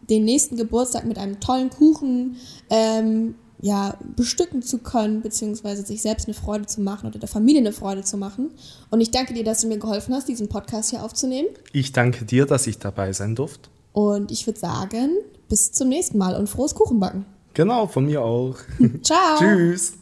den 0.10 0.25
nächsten 0.25 0.55
Geburtstag 0.55 1.05
mit 1.05 1.17
einem 1.17 1.39
tollen 1.39 1.70
Kuchen 1.70 2.38
ähm, 2.70 3.36
ja, 3.62 3.96
bestücken 4.15 4.63
zu 4.63 4.79
können, 4.79 5.22
beziehungsweise 5.22 5.85
sich 5.85 6.01
selbst 6.01 6.27
eine 6.27 6.33
Freude 6.33 6.66
zu 6.66 6.81
machen 6.81 7.07
oder 7.07 7.20
der 7.20 7.29
Familie 7.29 7.61
eine 7.61 7.74
Freude 7.74 8.03
zu 8.03 8.18
machen. 8.18 8.51
Und 8.90 9.01
ich 9.01 9.11
danke 9.11 9.33
dir, 9.33 9.44
dass 9.44 9.61
du 9.61 9.68
mir 9.68 9.77
geholfen 9.77 10.14
hast, 10.16 10.27
diesen 10.27 10.50
Podcast 10.50 10.90
hier 10.90 11.03
aufzunehmen. 11.03 11.50
Ich 11.72 11.92
danke 11.92 12.25
dir, 12.25 12.46
dass 12.46 12.66
ich 12.68 12.79
dabei 12.79 13.14
sein 13.14 13.35
durfte. 13.35 13.70
Und 13.94 14.31
ich 14.31 14.48
würde 14.48 14.59
sagen, 14.59 15.11
bis 15.48 15.72
zum 15.72 15.90
nächsten 15.90 16.18
Mal 16.18 16.35
und 16.35 16.50
frohes 16.50 16.74
Kuchenbacken. 16.74 17.25
Genau, 17.53 17.87
von 17.87 18.05
mir 18.05 18.24
auch. 18.24 18.55
Ciao. 19.03 19.37
Tschüss. 19.37 19.94